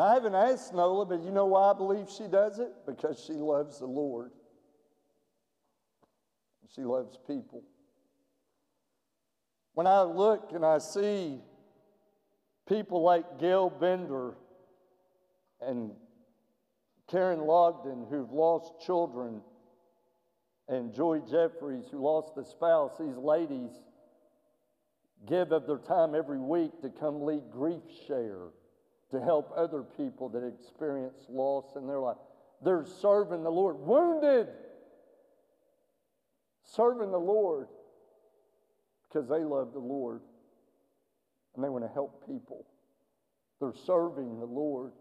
I 0.00 0.14
haven't 0.14 0.34
asked 0.34 0.74
Nola, 0.74 1.06
but 1.06 1.22
you 1.22 1.30
know 1.30 1.46
why 1.46 1.70
I 1.70 1.72
believe 1.72 2.08
she 2.10 2.26
does 2.26 2.58
it? 2.58 2.72
Because 2.86 3.22
she 3.26 3.32
loves 3.32 3.78
the 3.78 3.86
Lord. 3.86 4.30
She 6.74 6.82
loves 6.82 7.18
people. 7.26 7.62
When 9.74 9.86
I 9.86 10.02
look 10.02 10.52
and 10.52 10.64
I 10.64 10.78
see 10.78 11.40
people 12.68 13.02
like 13.02 13.38
Gail 13.38 13.70
Bender 13.70 14.34
and 15.60 15.92
Karen 17.08 17.40
Logden 17.40 18.06
who've 18.10 18.32
lost 18.32 18.74
children, 18.84 19.40
and 20.68 20.92
Joy 20.92 21.20
Jeffries 21.20 21.84
who 21.90 21.98
lost 21.98 22.36
a 22.36 22.44
spouse, 22.44 22.92
these 22.98 23.16
ladies 23.16 23.70
give 25.26 25.52
of 25.52 25.66
their 25.66 25.78
time 25.78 26.14
every 26.14 26.40
week 26.40 26.80
to 26.82 26.90
come 26.90 27.22
lead 27.22 27.44
Grief 27.50 27.82
Share 28.06 28.48
to 29.10 29.20
help 29.20 29.52
other 29.56 29.82
people 29.82 30.28
that 30.30 30.44
experience 30.44 31.26
loss 31.28 31.76
in 31.76 31.86
their 31.86 32.00
life. 32.00 32.16
They're 32.64 32.86
serving 33.00 33.42
the 33.42 33.50
Lord, 33.50 33.76
wounded, 33.78 34.48
serving 36.64 37.10
the 37.10 37.18
Lord 37.18 37.68
because 39.08 39.28
they 39.28 39.44
love 39.44 39.72
the 39.72 39.78
Lord 39.78 40.20
and 41.54 41.64
they 41.64 41.68
want 41.68 41.84
to 41.84 41.92
help 41.92 42.26
people. 42.26 42.66
They're 43.60 43.72
serving 43.86 44.38
the 44.38 44.46
Lord. 44.46 44.92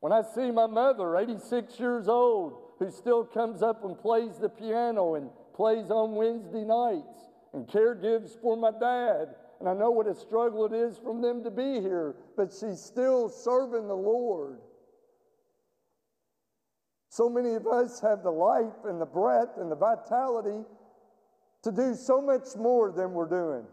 When 0.00 0.12
I 0.12 0.22
see 0.34 0.50
my 0.50 0.66
mother, 0.66 1.16
86 1.16 1.78
years 1.78 2.08
old, 2.08 2.54
who 2.78 2.90
still 2.90 3.24
comes 3.24 3.62
up 3.62 3.84
and 3.84 3.98
plays 3.98 4.38
the 4.40 4.48
piano 4.48 5.14
and 5.14 5.30
plays 5.54 5.90
on 5.90 6.14
Wednesday 6.14 6.64
nights 6.64 7.18
and 7.52 7.68
caregives 7.68 8.36
for 8.40 8.56
my 8.56 8.70
dad, 8.70 9.34
and 9.60 9.68
I 9.68 9.74
know 9.74 9.90
what 9.90 10.06
a 10.06 10.14
struggle 10.14 10.64
it 10.64 10.72
is 10.72 10.98
from 10.98 11.20
them 11.20 11.44
to 11.44 11.50
be 11.50 11.80
here, 11.80 12.16
but 12.36 12.50
she's 12.50 12.80
still 12.80 13.28
serving 13.28 13.86
the 13.86 13.94
Lord. 13.94 14.58
So 17.10 17.28
many 17.28 17.54
of 17.54 17.66
us 17.66 18.00
have 18.00 18.22
the 18.22 18.30
life 18.30 18.84
and 18.86 19.00
the 19.00 19.06
breath 19.06 19.58
and 19.58 19.70
the 19.70 19.76
vitality 19.76 20.64
to 21.62 21.72
do 21.72 21.94
so 21.94 22.22
much 22.22 22.56
more 22.56 22.90
than 22.90 23.12
we're 23.12 23.28
doing. 23.28 23.66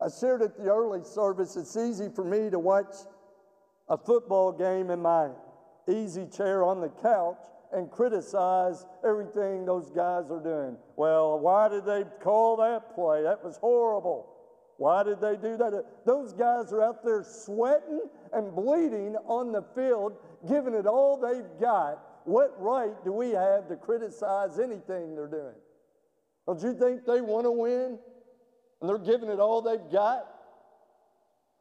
I 0.00 0.08
shared 0.08 0.40
at 0.40 0.56
the 0.56 0.70
early 0.70 1.04
service, 1.04 1.56
it's 1.56 1.76
easy 1.76 2.08
for 2.08 2.24
me 2.24 2.48
to 2.50 2.58
watch 2.58 2.94
a 3.88 3.98
football 3.98 4.50
game 4.50 4.90
in 4.90 5.02
my 5.02 5.28
easy 5.88 6.26
chair 6.26 6.64
on 6.64 6.80
the 6.80 6.88
couch 6.88 7.36
and 7.72 7.90
criticize 7.90 8.86
everything 9.06 9.66
those 9.66 9.90
guys 9.90 10.30
are 10.30 10.42
doing. 10.42 10.78
Well, 10.96 11.38
why 11.38 11.68
did 11.68 11.84
they 11.84 12.04
call 12.22 12.56
that 12.56 12.94
play? 12.94 13.22
That 13.22 13.44
was 13.44 13.58
horrible. 13.58 14.33
Why 14.76 15.02
did 15.02 15.20
they 15.20 15.36
do 15.36 15.56
that? 15.56 15.84
Those 16.04 16.32
guys 16.32 16.72
are 16.72 16.82
out 16.82 17.04
there 17.04 17.22
sweating 17.22 18.02
and 18.32 18.54
bleeding 18.54 19.16
on 19.26 19.52
the 19.52 19.62
field, 19.74 20.16
giving 20.48 20.74
it 20.74 20.86
all 20.86 21.16
they've 21.16 21.60
got. 21.60 22.00
What 22.24 22.54
right 22.58 22.94
do 23.04 23.12
we 23.12 23.30
have 23.30 23.68
to 23.68 23.76
criticize 23.76 24.58
anything 24.58 25.14
they're 25.14 25.28
doing? 25.28 25.54
Don't 26.46 26.60
you 26.62 26.74
think 26.74 27.04
they 27.06 27.20
want 27.20 27.44
to 27.44 27.50
win? 27.50 27.98
And 28.80 28.88
they're 28.90 28.98
giving 28.98 29.28
it 29.28 29.38
all 29.38 29.62
they've 29.62 29.90
got? 29.92 30.26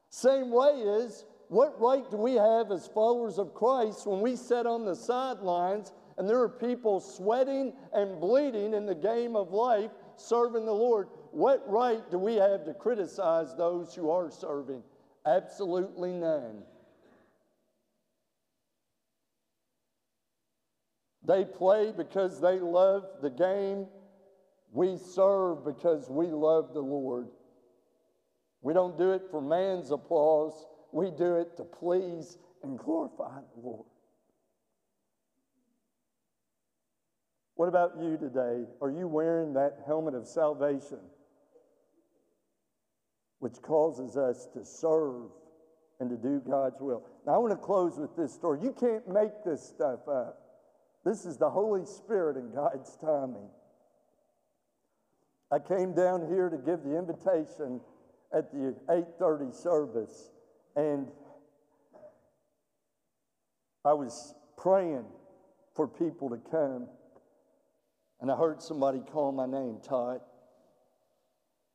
Same 0.10 0.52
way 0.52 0.73
is, 0.73 1.26
what 1.49 1.80
right 1.80 2.10
do 2.10 2.17
we 2.17 2.34
have 2.34 2.71
as 2.71 2.88
followers 2.88 3.38
of 3.38 3.54
Christ 3.54 4.08
when 4.08 4.21
we 4.21 4.36
sit 4.36 4.65
on 4.65 4.86
the 4.86 4.95
sidelines 4.95 5.93
and 6.17 6.28
there 6.28 6.39
are 6.41 6.49
people 6.49 6.99
sweating 6.99 7.73
and 7.93 8.19
bleeding 8.19 8.73
in 8.73 8.86
the 8.86 8.95
game 8.95 9.36
of 9.36 9.52
life 9.52 9.91
serving 10.15 10.65
the 10.65 10.73
Lord? 10.73 11.10
What 11.33 11.63
right 11.67 12.11
do 12.11 12.19
we 12.19 12.35
have 12.35 12.63
to 12.65 12.75
criticize 12.75 13.55
those 13.55 13.95
who 13.95 14.11
are 14.11 14.29
serving? 14.29 14.83
Absolutely 15.25 16.11
none. 16.11 16.61
They 21.25 21.43
play 21.43 21.91
because 21.91 22.39
they 22.39 22.59
love 22.59 23.05
the 23.23 23.31
game. 23.31 23.87
We 24.71 24.97
serve 24.97 25.65
because 25.65 26.07
we 26.07 26.27
love 26.27 26.75
the 26.75 26.81
Lord. 26.81 27.29
We 28.61 28.75
don't 28.75 28.95
do 28.95 29.13
it 29.13 29.23
for 29.31 29.41
man's 29.41 29.89
applause, 29.89 30.67
we 30.91 31.09
do 31.09 31.37
it 31.37 31.57
to 31.57 31.63
please 31.63 32.37
and 32.61 32.77
glorify 32.77 33.39
the 33.55 33.59
Lord. 33.59 33.87
What 37.55 37.69
about 37.69 37.93
you 37.99 38.17
today? 38.17 38.65
Are 38.81 38.91
you 38.91 39.07
wearing 39.07 39.53
that 39.53 39.79
helmet 39.87 40.13
of 40.13 40.27
salvation? 40.27 40.99
Which 43.43 43.62
causes 43.62 44.15
us 44.15 44.47
to 44.53 44.63
serve 44.63 45.29
and 45.99 46.10
to 46.10 46.15
do 46.15 46.41
God's 46.49 46.79
will. 46.79 47.03
Now, 47.27 47.34
I 47.34 47.38
want 47.39 47.51
to 47.51 47.58
close 47.58 47.99
with 47.99 48.15
this 48.15 48.34
story. 48.34 48.60
You 48.63 48.71
can't 48.71 49.06
make 49.06 49.43
this 49.43 49.62
stuff 49.62 50.08
up. 50.08 50.39
This 51.03 51.25
is 51.25 51.36
the 51.36 51.49
Holy 51.49 51.86
Spirit 51.86 52.38
and 52.38 52.56
God's 52.56 52.95
timing. 52.95 53.49
I 55.51 55.60
came 55.60 55.93
down 55.93 56.25
here 56.29 56.47
to 56.49 56.56
give 56.56 56.84
the 56.84 56.97
invitation 56.97 57.82
at 58.32 58.49
the 58.53 58.77
8:30 58.88 59.53
service 59.53 60.32
and 60.77 61.12
I 63.84 63.91
was 63.91 64.34
praying 64.56 65.06
for 65.75 65.86
people 65.86 66.29
to 66.29 66.38
come 66.49 66.88
and 68.21 68.32
I 68.32 68.38
heard 68.38 68.62
somebody 68.62 69.01
call 69.01 69.34
my 69.34 69.45
name, 69.45 69.82
Todd. 69.84 70.21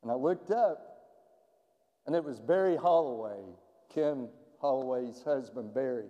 And 0.03 0.11
I 0.11 0.15
looked 0.15 0.51
up 0.51 0.88
and 2.09 2.17
it 2.17 2.25
was 2.25 2.41
Barry 2.41 2.75
Holloway, 2.75 3.43
Kim 3.93 4.29
Holloway's 4.63 5.23
husband, 5.23 5.75
Barry. 5.75 6.07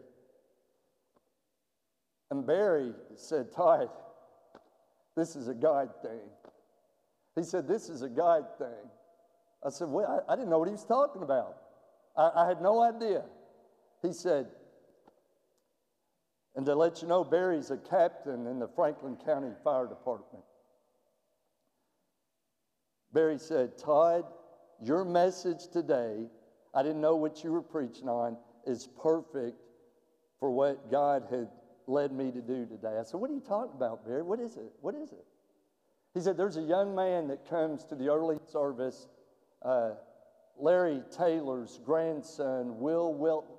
And 2.30 2.46
Barry 2.46 2.92
said, 3.16 3.50
Todd, 3.50 3.88
this 5.16 5.34
is 5.34 5.48
a 5.48 5.54
God 5.54 5.90
thing. 6.00 6.20
He 7.34 7.42
said, 7.42 7.66
This 7.66 7.88
is 7.88 8.02
a 8.02 8.08
God 8.08 8.44
thing. 8.58 8.90
I 9.66 9.70
said, 9.70 9.88
Well, 9.88 10.24
I, 10.28 10.32
I 10.32 10.37
didn't 10.37 10.50
know 10.50 10.61
what 10.61 10.68
he 10.68 10.72
was 10.72 10.84
talking 10.84 11.24
about. 11.24 11.56
I, 12.16 12.30
I 12.44 12.46
had 12.46 12.62
no 12.62 12.80
idea. 12.80 13.24
He 14.00 14.12
said, 14.12 14.46
and 16.54 16.64
to 16.64 16.76
let 16.76 17.02
you 17.02 17.08
know, 17.08 17.24
Barry's 17.24 17.72
a 17.72 17.76
captain 17.76 18.46
in 18.46 18.61
the 18.61 18.68
Franklin 18.68 19.16
County 19.24 19.50
Fire 19.64 19.88
Department. 19.88 20.44
Barry 23.12 23.38
said, 23.40 23.76
Todd, 23.78 24.26
your 24.83 25.05
message 25.05 25.69
today, 25.73 26.27
I 26.75 26.83
didn't 26.83 27.01
know 27.01 27.17
what 27.17 27.43
you 27.43 27.53
were 27.53 27.62
preaching 27.62 28.09
on, 28.09 28.37
is 28.67 28.88
perfect 29.01 29.57
for 30.38 30.51
what 30.51 30.91
God 30.91 31.25
had 31.31 31.49
led 31.87 32.12
me 32.12 32.31
to 32.31 32.41
do 32.41 32.67
today. 32.67 32.97
I 32.99 33.03
said, 33.03 33.21
What 33.21 33.31
are 33.31 33.35
you 33.35 33.41
talking 33.41 33.75
about, 33.75 34.07
Barry? 34.07 34.23
What 34.23 34.41
is 34.41 34.57
it? 34.57 34.73
What 34.81 34.95
is 34.95 35.12
it? 35.12 35.25
He 36.14 36.21
said, 36.21 36.37
There's 36.37 36.57
a 36.57 36.62
young 36.62 36.95
man 36.95 37.29
that 37.29 37.49
comes 37.49 37.85
to 37.87 37.95
the 37.95 38.09
early 38.09 38.38
service. 38.53 39.09
Uh, 39.62 39.91
Larry 40.61 41.03
Taylor's 41.17 41.81
grandson, 41.85 42.79
Will 42.79 43.14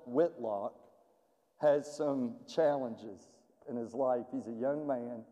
Whitlock, 0.06 0.74
has 1.60 1.90
some 1.96 2.36
challenges 2.46 3.28
in 3.68 3.76
his 3.76 3.94
life. 3.94 4.26
He's 4.32 4.46
a 4.46 4.60
young 4.60 4.86
man. 4.86 5.22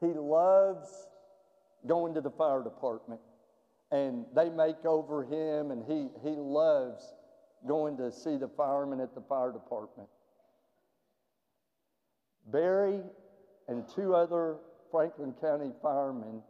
He 0.00 0.06
loves 0.06 1.06
going 1.86 2.14
to 2.14 2.20
the 2.20 2.30
fire 2.30 2.62
department 2.62 3.20
and 3.92 4.24
they 4.34 4.48
make 4.48 4.84
over 4.84 5.24
him, 5.24 5.70
and 5.70 5.84
he, 5.84 6.08
he 6.22 6.36
loves 6.36 7.14
going 7.66 7.96
to 7.96 8.10
see 8.10 8.36
the 8.36 8.48
firemen 8.48 9.00
at 9.00 9.14
the 9.14 9.20
fire 9.22 9.52
department. 9.52 10.08
Barry 12.46 13.00
and 13.68 13.84
two 13.94 14.14
other 14.14 14.56
Franklin 14.90 15.34
County 15.40 15.70
firemen 15.82 16.42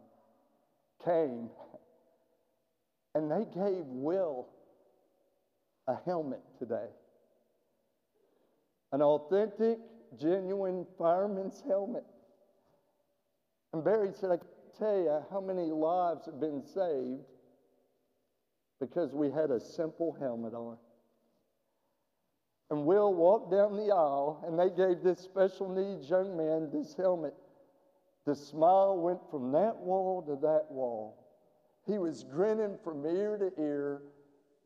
came 1.03 1.49
and 3.13 3.29
they 3.29 3.45
gave 3.53 3.85
Will 3.87 4.47
a 5.87 5.95
helmet 6.05 6.41
today. 6.57 6.87
An 8.93 9.01
authentic, 9.01 9.79
genuine 10.19 10.85
fireman's 10.97 11.61
helmet. 11.67 12.05
And 13.73 13.83
Barry 13.83 14.11
said, 14.13 14.31
I 14.31 14.37
can't 14.37 14.77
tell 14.77 14.97
you 14.97 15.19
how 15.29 15.41
many 15.41 15.71
lives 15.71 16.25
have 16.25 16.39
been 16.39 16.63
saved 16.63 17.25
because 18.81 19.13
we 19.13 19.29
had 19.29 19.51
a 19.51 19.59
simple 19.59 20.17
helmet 20.19 20.53
on. 20.53 20.75
And 22.71 22.85
Will 22.85 23.13
walked 23.13 23.51
down 23.51 23.77
the 23.77 23.93
aisle, 23.93 24.43
and 24.45 24.57
they 24.57 24.69
gave 24.69 25.03
this 25.03 25.19
special 25.19 25.69
needs 25.69 26.09
young 26.09 26.35
man 26.35 26.69
this 26.73 26.95
helmet. 26.95 27.35
The 28.25 28.35
smile 28.35 28.97
went 28.97 29.19
from 29.29 29.51
that 29.51 29.77
wall 29.77 30.23
to 30.23 30.35
that 30.47 30.65
wall. 30.69 31.15
He 31.85 31.97
was 31.99 32.23
grinning 32.23 32.77
from 32.83 33.05
ear 33.05 33.37
to 33.37 33.61
ear, 33.61 34.01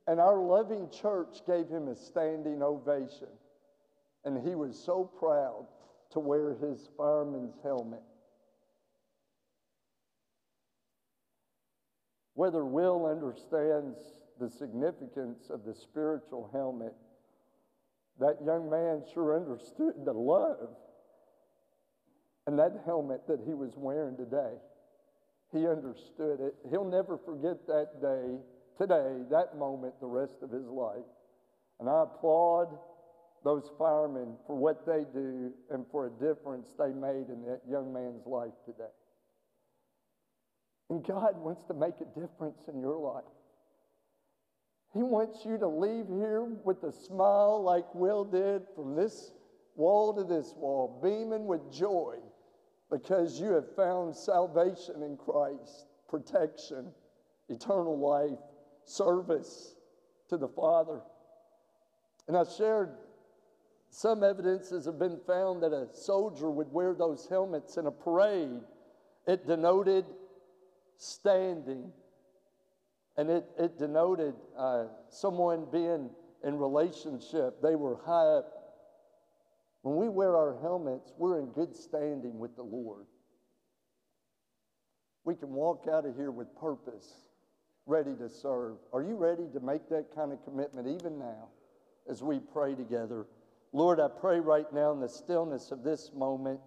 and 0.07 0.19
our 0.19 0.37
loving 0.37 0.89
church 0.89 1.41
gave 1.45 1.67
him 1.67 1.89
a 1.89 1.95
standing 1.95 2.61
ovation. 2.61 3.27
And 4.23 4.47
he 4.47 4.55
was 4.55 4.79
so 4.79 5.03
proud 5.19 5.67
to 6.11 6.19
wear 6.19 6.55
his 6.55 6.89
fireman's 6.97 7.55
helmet. 7.63 8.03
Whether 12.35 12.63
Will 12.65 13.05
understands 13.05 13.97
the 14.39 14.49
significance 14.49 15.49
of 15.49 15.63
the 15.65 15.73
spiritual 15.73 16.49
helmet 16.51 16.93
that 18.19 18.37
young 18.45 18.69
man 18.69 19.03
sure 19.13 19.35
understood 19.35 19.93
the 20.05 20.13
love 20.13 20.69
and 22.47 22.59
that 22.59 22.83
helmet 22.85 23.21
that 23.27 23.39
he 23.45 23.53
was 23.53 23.71
wearing 23.75 24.15
today. 24.15 24.53
He 25.51 25.67
understood 25.67 26.39
it. 26.41 26.55
He'll 26.69 26.89
never 26.89 27.17
forget 27.17 27.65
that 27.67 28.01
day, 28.01 28.37
today, 28.77 29.23
that 29.31 29.57
moment, 29.57 29.93
the 29.99 30.07
rest 30.07 30.35
of 30.41 30.51
his 30.51 30.67
life. 30.67 31.07
And 31.79 31.89
I 31.89 32.03
applaud 32.03 32.77
those 33.43 33.69
firemen 33.77 34.35
for 34.47 34.55
what 34.55 34.85
they 34.85 35.05
do 35.13 35.51
and 35.69 35.85
for 35.91 36.07
a 36.07 36.09
difference 36.09 36.67
they 36.77 36.91
made 36.91 37.29
in 37.29 37.43
that 37.47 37.61
young 37.69 37.93
man's 37.93 38.25
life 38.25 38.53
today. 38.65 38.91
And 40.89 41.03
God 41.03 41.37
wants 41.37 41.63
to 41.67 41.73
make 41.73 41.95
a 42.01 42.19
difference 42.19 42.67
in 42.67 42.79
your 42.79 42.97
life. 42.97 43.23
He 44.93 45.03
wants 45.03 45.45
you 45.45 45.57
to 45.57 45.67
leave 45.67 46.07
here 46.07 46.43
with 46.63 46.83
a 46.83 46.91
smile 46.91 47.61
like 47.63 47.93
Will 47.93 48.23
did 48.23 48.63
from 48.75 48.95
this 48.95 49.31
wall 49.75 50.13
to 50.13 50.23
this 50.23 50.53
wall, 50.55 50.99
beaming 51.03 51.47
with 51.47 51.71
joy 51.71 52.15
because 52.89 53.39
you 53.39 53.51
have 53.51 53.75
found 53.75 54.15
salvation 54.15 55.01
in 55.03 55.17
Christ, 55.17 55.87
protection, 56.07 56.91
eternal 57.49 57.99
life, 57.99 58.39
service 58.85 59.75
to 60.29 60.37
the 60.37 60.47
Father. 60.47 61.01
And 62.27 62.37
I 62.37 62.43
shared 62.43 62.95
some 63.89 64.23
evidences 64.23 64.85
have 64.85 64.99
been 64.99 65.19
found 65.25 65.63
that 65.63 65.71
a 65.71 65.87
soldier 65.93 66.49
would 66.49 66.71
wear 66.71 66.93
those 66.93 67.27
helmets 67.29 67.77
in 67.77 67.87
a 67.87 67.91
parade. 67.91 68.61
It 69.27 69.47
denoted 69.47 70.05
standing 70.97 71.91
and 73.17 73.29
it, 73.29 73.45
it 73.57 73.77
denoted 73.77 74.33
uh, 74.57 74.85
someone 75.09 75.65
being 75.71 76.09
in 76.43 76.57
relationship. 76.57 77.61
They 77.61 77.75
were 77.75 77.97
high 78.05 78.37
up. 78.37 78.51
When 79.81 79.95
we 79.95 80.09
wear 80.09 80.35
our 80.35 80.57
helmets, 80.61 81.13
we're 81.17 81.39
in 81.39 81.47
good 81.47 81.75
standing 81.75 82.39
with 82.39 82.55
the 82.55 82.63
Lord. 82.63 83.05
We 85.23 85.35
can 85.35 85.51
walk 85.51 85.87
out 85.91 86.05
of 86.05 86.15
here 86.15 86.31
with 86.31 86.55
purpose, 86.55 87.07
ready 87.85 88.15
to 88.15 88.29
serve. 88.29 88.77
Are 88.93 89.01
you 89.01 89.15
ready 89.15 89.47
to 89.53 89.59
make 89.59 89.89
that 89.89 90.13
kind 90.13 90.33
of 90.33 90.43
commitment 90.43 90.87
even 90.87 91.17
now 91.17 91.49
as 92.09 92.21
we 92.21 92.39
pray 92.39 92.75
together? 92.75 93.25
Lord, 93.71 93.99
I 93.99 94.07
pray 94.07 94.39
right 94.39 94.71
now 94.73 94.91
in 94.91 94.99
the 94.99 95.09
stillness 95.09 95.71
of 95.71 95.83
this 95.83 96.11
moment 96.15 96.59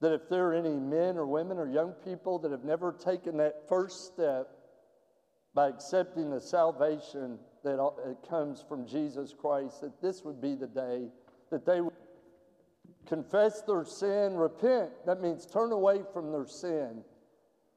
that 0.00 0.12
if 0.12 0.28
there 0.28 0.48
are 0.48 0.54
any 0.54 0.76
men 0.76 1.16
or 1.16 1.26
women 1.26 1.58
or 1.58 1.68
young 1.68 1.92
people 2.04 2.38
that 2.38 2.52
have 2.52 2.64
never 2.64 2.92
taken 2.92 3.36
that 3.38 3.68
first 3.68 4.06
step 4.06 4.48
by 5.54 5.68
accepting 5.68 6.30
the 6.30 6.40
salvation 6.40 7.38
that 7.64 8.16
comes 8.28 8.64
from 8.68 8.86
Jesus 8.86 9.34
Christ, 9.38 9.80
that 9.80 10.00
this 10.00 10.24
would 10.24 10.40
be 10.40 10.54
the 10.54 10.68
day 10.68 11.08
that 11.50 11.66
they 11.66 11.80
would 11.80 11.94
confess 13.06 13.62
their 13.62 13.84
sin, 13.84 14.36
repent. 14.36 14.90
That 15.06 15.20
means 15.20 15.46
turn 15.46 15.72
away 15.72 16.02
from 16.12 16.30
their 16.30 16.46
sin. 16.46 17.02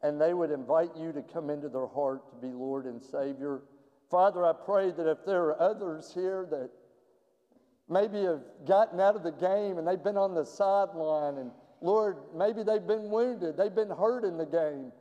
And 0.04 0.20
they 0.20 0.34
would 0.34 0.52
invite 0.52 0.96
you 0.96 1.12
to 1.14 1.22
come 1.22 1.50
into 1.50 1.70
their 1.70 1.88
heart 1.88 2.30
to 2.32 2.36
be 2.36 2.54
Lord 2.54 2.86
and 2.86 3.02
Savior. 3.02 3.62
Father, 4.10 4.46
I 4.46 4.54
pray 4.54 4.92
that 4.92 5.10
if 5.10 5.26
there 5.26 5.44
are 5.44 5.62
others 5.62 6.12
here 6.14 6.48
that 6.52 6.70
maybe 7.88 8.24
have 8.24 8.42
gotten 8.66 9.00
out 9.00 9.16
of 9.16 9.24
the 9.24 9.32
game 9.32 9.78
and 9.78 9.88
they've 9.88 10.04
been 10.04 10.18
on 10.18 10.34
the 10.34 10.46
sideline 10.46 11.38
and 11.38 11.52
Lord, 11.82 12.18
maybe 12.36 12.64
they've 12.64 12.86
been 12.86 13.10
wounded, 13.10 13.58
they've 13.58 13.74
been 13.74 13.90
hurt 13.90 14.24
in 14.24 14.38
the 14.38 14.46
game. 14.46 14.92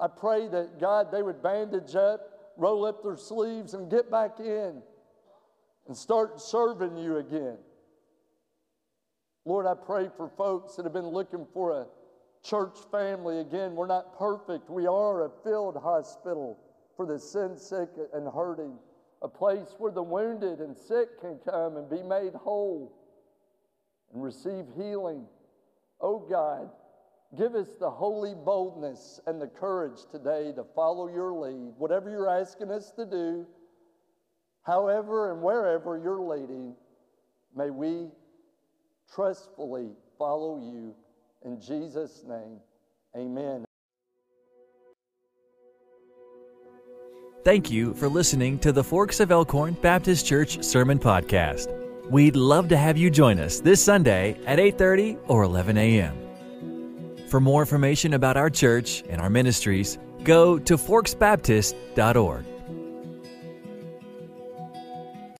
I 0.00 0.08
pray 0.08 0.48
that 0.48 0.80
God, 0.80 1.12
they 1.12 1.22
would 1.22 1.42
bandage 1.42 1.94
up, 1.94 2.20
roll 2.56 2.86
up 2.86 3.02
their 3.02 3.16
sleeves, 3.16 3.74
and 3.74 3.90
get 3.90 4.10
back 4.10 4.40
in 4.40 4.82
and 5.86 5.96
start 5.96 6.40
serving 6.40 6.96
you 6.96 7.18
again. 7.18 7.58
Lord, 9.44 9.66
I 9.66 9.74
pray 9.74 10.08
for 10.16 10.28
folks 10.28 10.76
that 10.76 10.84
have 10.84 10.92
been 10.92 11.08
looking 11.08 11.46
for 11.52 11.72
a 11.72 11.86
church 12.42 12.78
family. 12.90 13.40
Again, 13.40 13.74
we're 13.74 13.86
not 13.86 14.18
perfect. 14.18 14.70
We 14.70 14.86
are 14.86 15.24
a 15.24 15.30
field 15.44 15.76
hospital 15.76 16.58
for 16.96 17.06
the 17.06 17.18
sin 17.18 17.56
sick 17.58 17.88
and 18.14 18.28
hurting, 18.28 18.78
a 19.22 19.28
place 19.28 19.74
where 19.78 19.92
the 19.92 20.02
wounded 20.02 20.60
and 20.60 20.76
sick 20.76 21.20
can 21.20 21.38
come 21.44 21.76
and 21.76 21.90
be 21.90 22.02
made 22.02 22.34
whole 22.34 22.94
and 24.12 24.22
receive 24.22 24.64
healing. 24.76 25.26
Oh 26.00 26.18
God, 26.18 26.70
give 27.36 27.54
us 27.54 27.68
the 27.78 27.90
holy 27.90 28.34
boldness 28.34 29.20
and 29.26 29.40
the 29.40 29.46
courage 29.46 30.00
today 30.10 30.52
to 30.56 30.64
follow 30.74 31.08
your 31.08 31.32
lead. 31.32 31.74
Whatever 31.76 32.10
you're 32.10 32.30
asking 32.30 32.70
us 32.70 32.90
to 32.92 33.04
do, 33.04 33.46
however 34.62 35.32
and 35.32 35.42
wherever 35.42 35.98
you're 35.98 36.20
leading, 36.20 36.74
may 37.56 37.70
we 37.70 38.08
trustfully 39.14 39.90
follow 40.18 40.58
you. 40.58 40.94
In 41.44 41.60
Jesus' 41.60 42.24
name, 42.26 42.58
amen. 43.16 43.64
Thank 47.42 47.70
you 47.70 47.94
for 47.94 48.08
listening 48.08 48.58
to 48.58 48.70
the 48.70 48.84
Forks 48.84 49.18
of 49.18 49.30
Elkhorn 49.30 49.74
Baptist 49.80 50.26
Church 50.26 50.62
Sermon 50.62 50.98
Podcast. 50.98 51.79
We'd 52.10 52.34
love 52.34 52.68
to 52.70 52.76
have 52.76 52.98
you 52.98 53.08
join 53.08 53.38
us 53.38 53.60
this 53.60 53.80
Sunday 53.80 54.36
at 54.44 54.58
8:30 54.58 55.16
or 55.28 55.44
11 55.44 55.78
a.m. 55.78 56.16
For 57.28 57.38
more 57.38 57.62
information 57.62 58.14
about 58.14 58.36
our 58.36 58.50
church 58.50 59.04
and 59.08 59.20
our 59.20 59.30
ministries, 59.30 59.96
go 60.24 60.58
to 60.58 60.76
forksbaptist.org. 60.76 62.44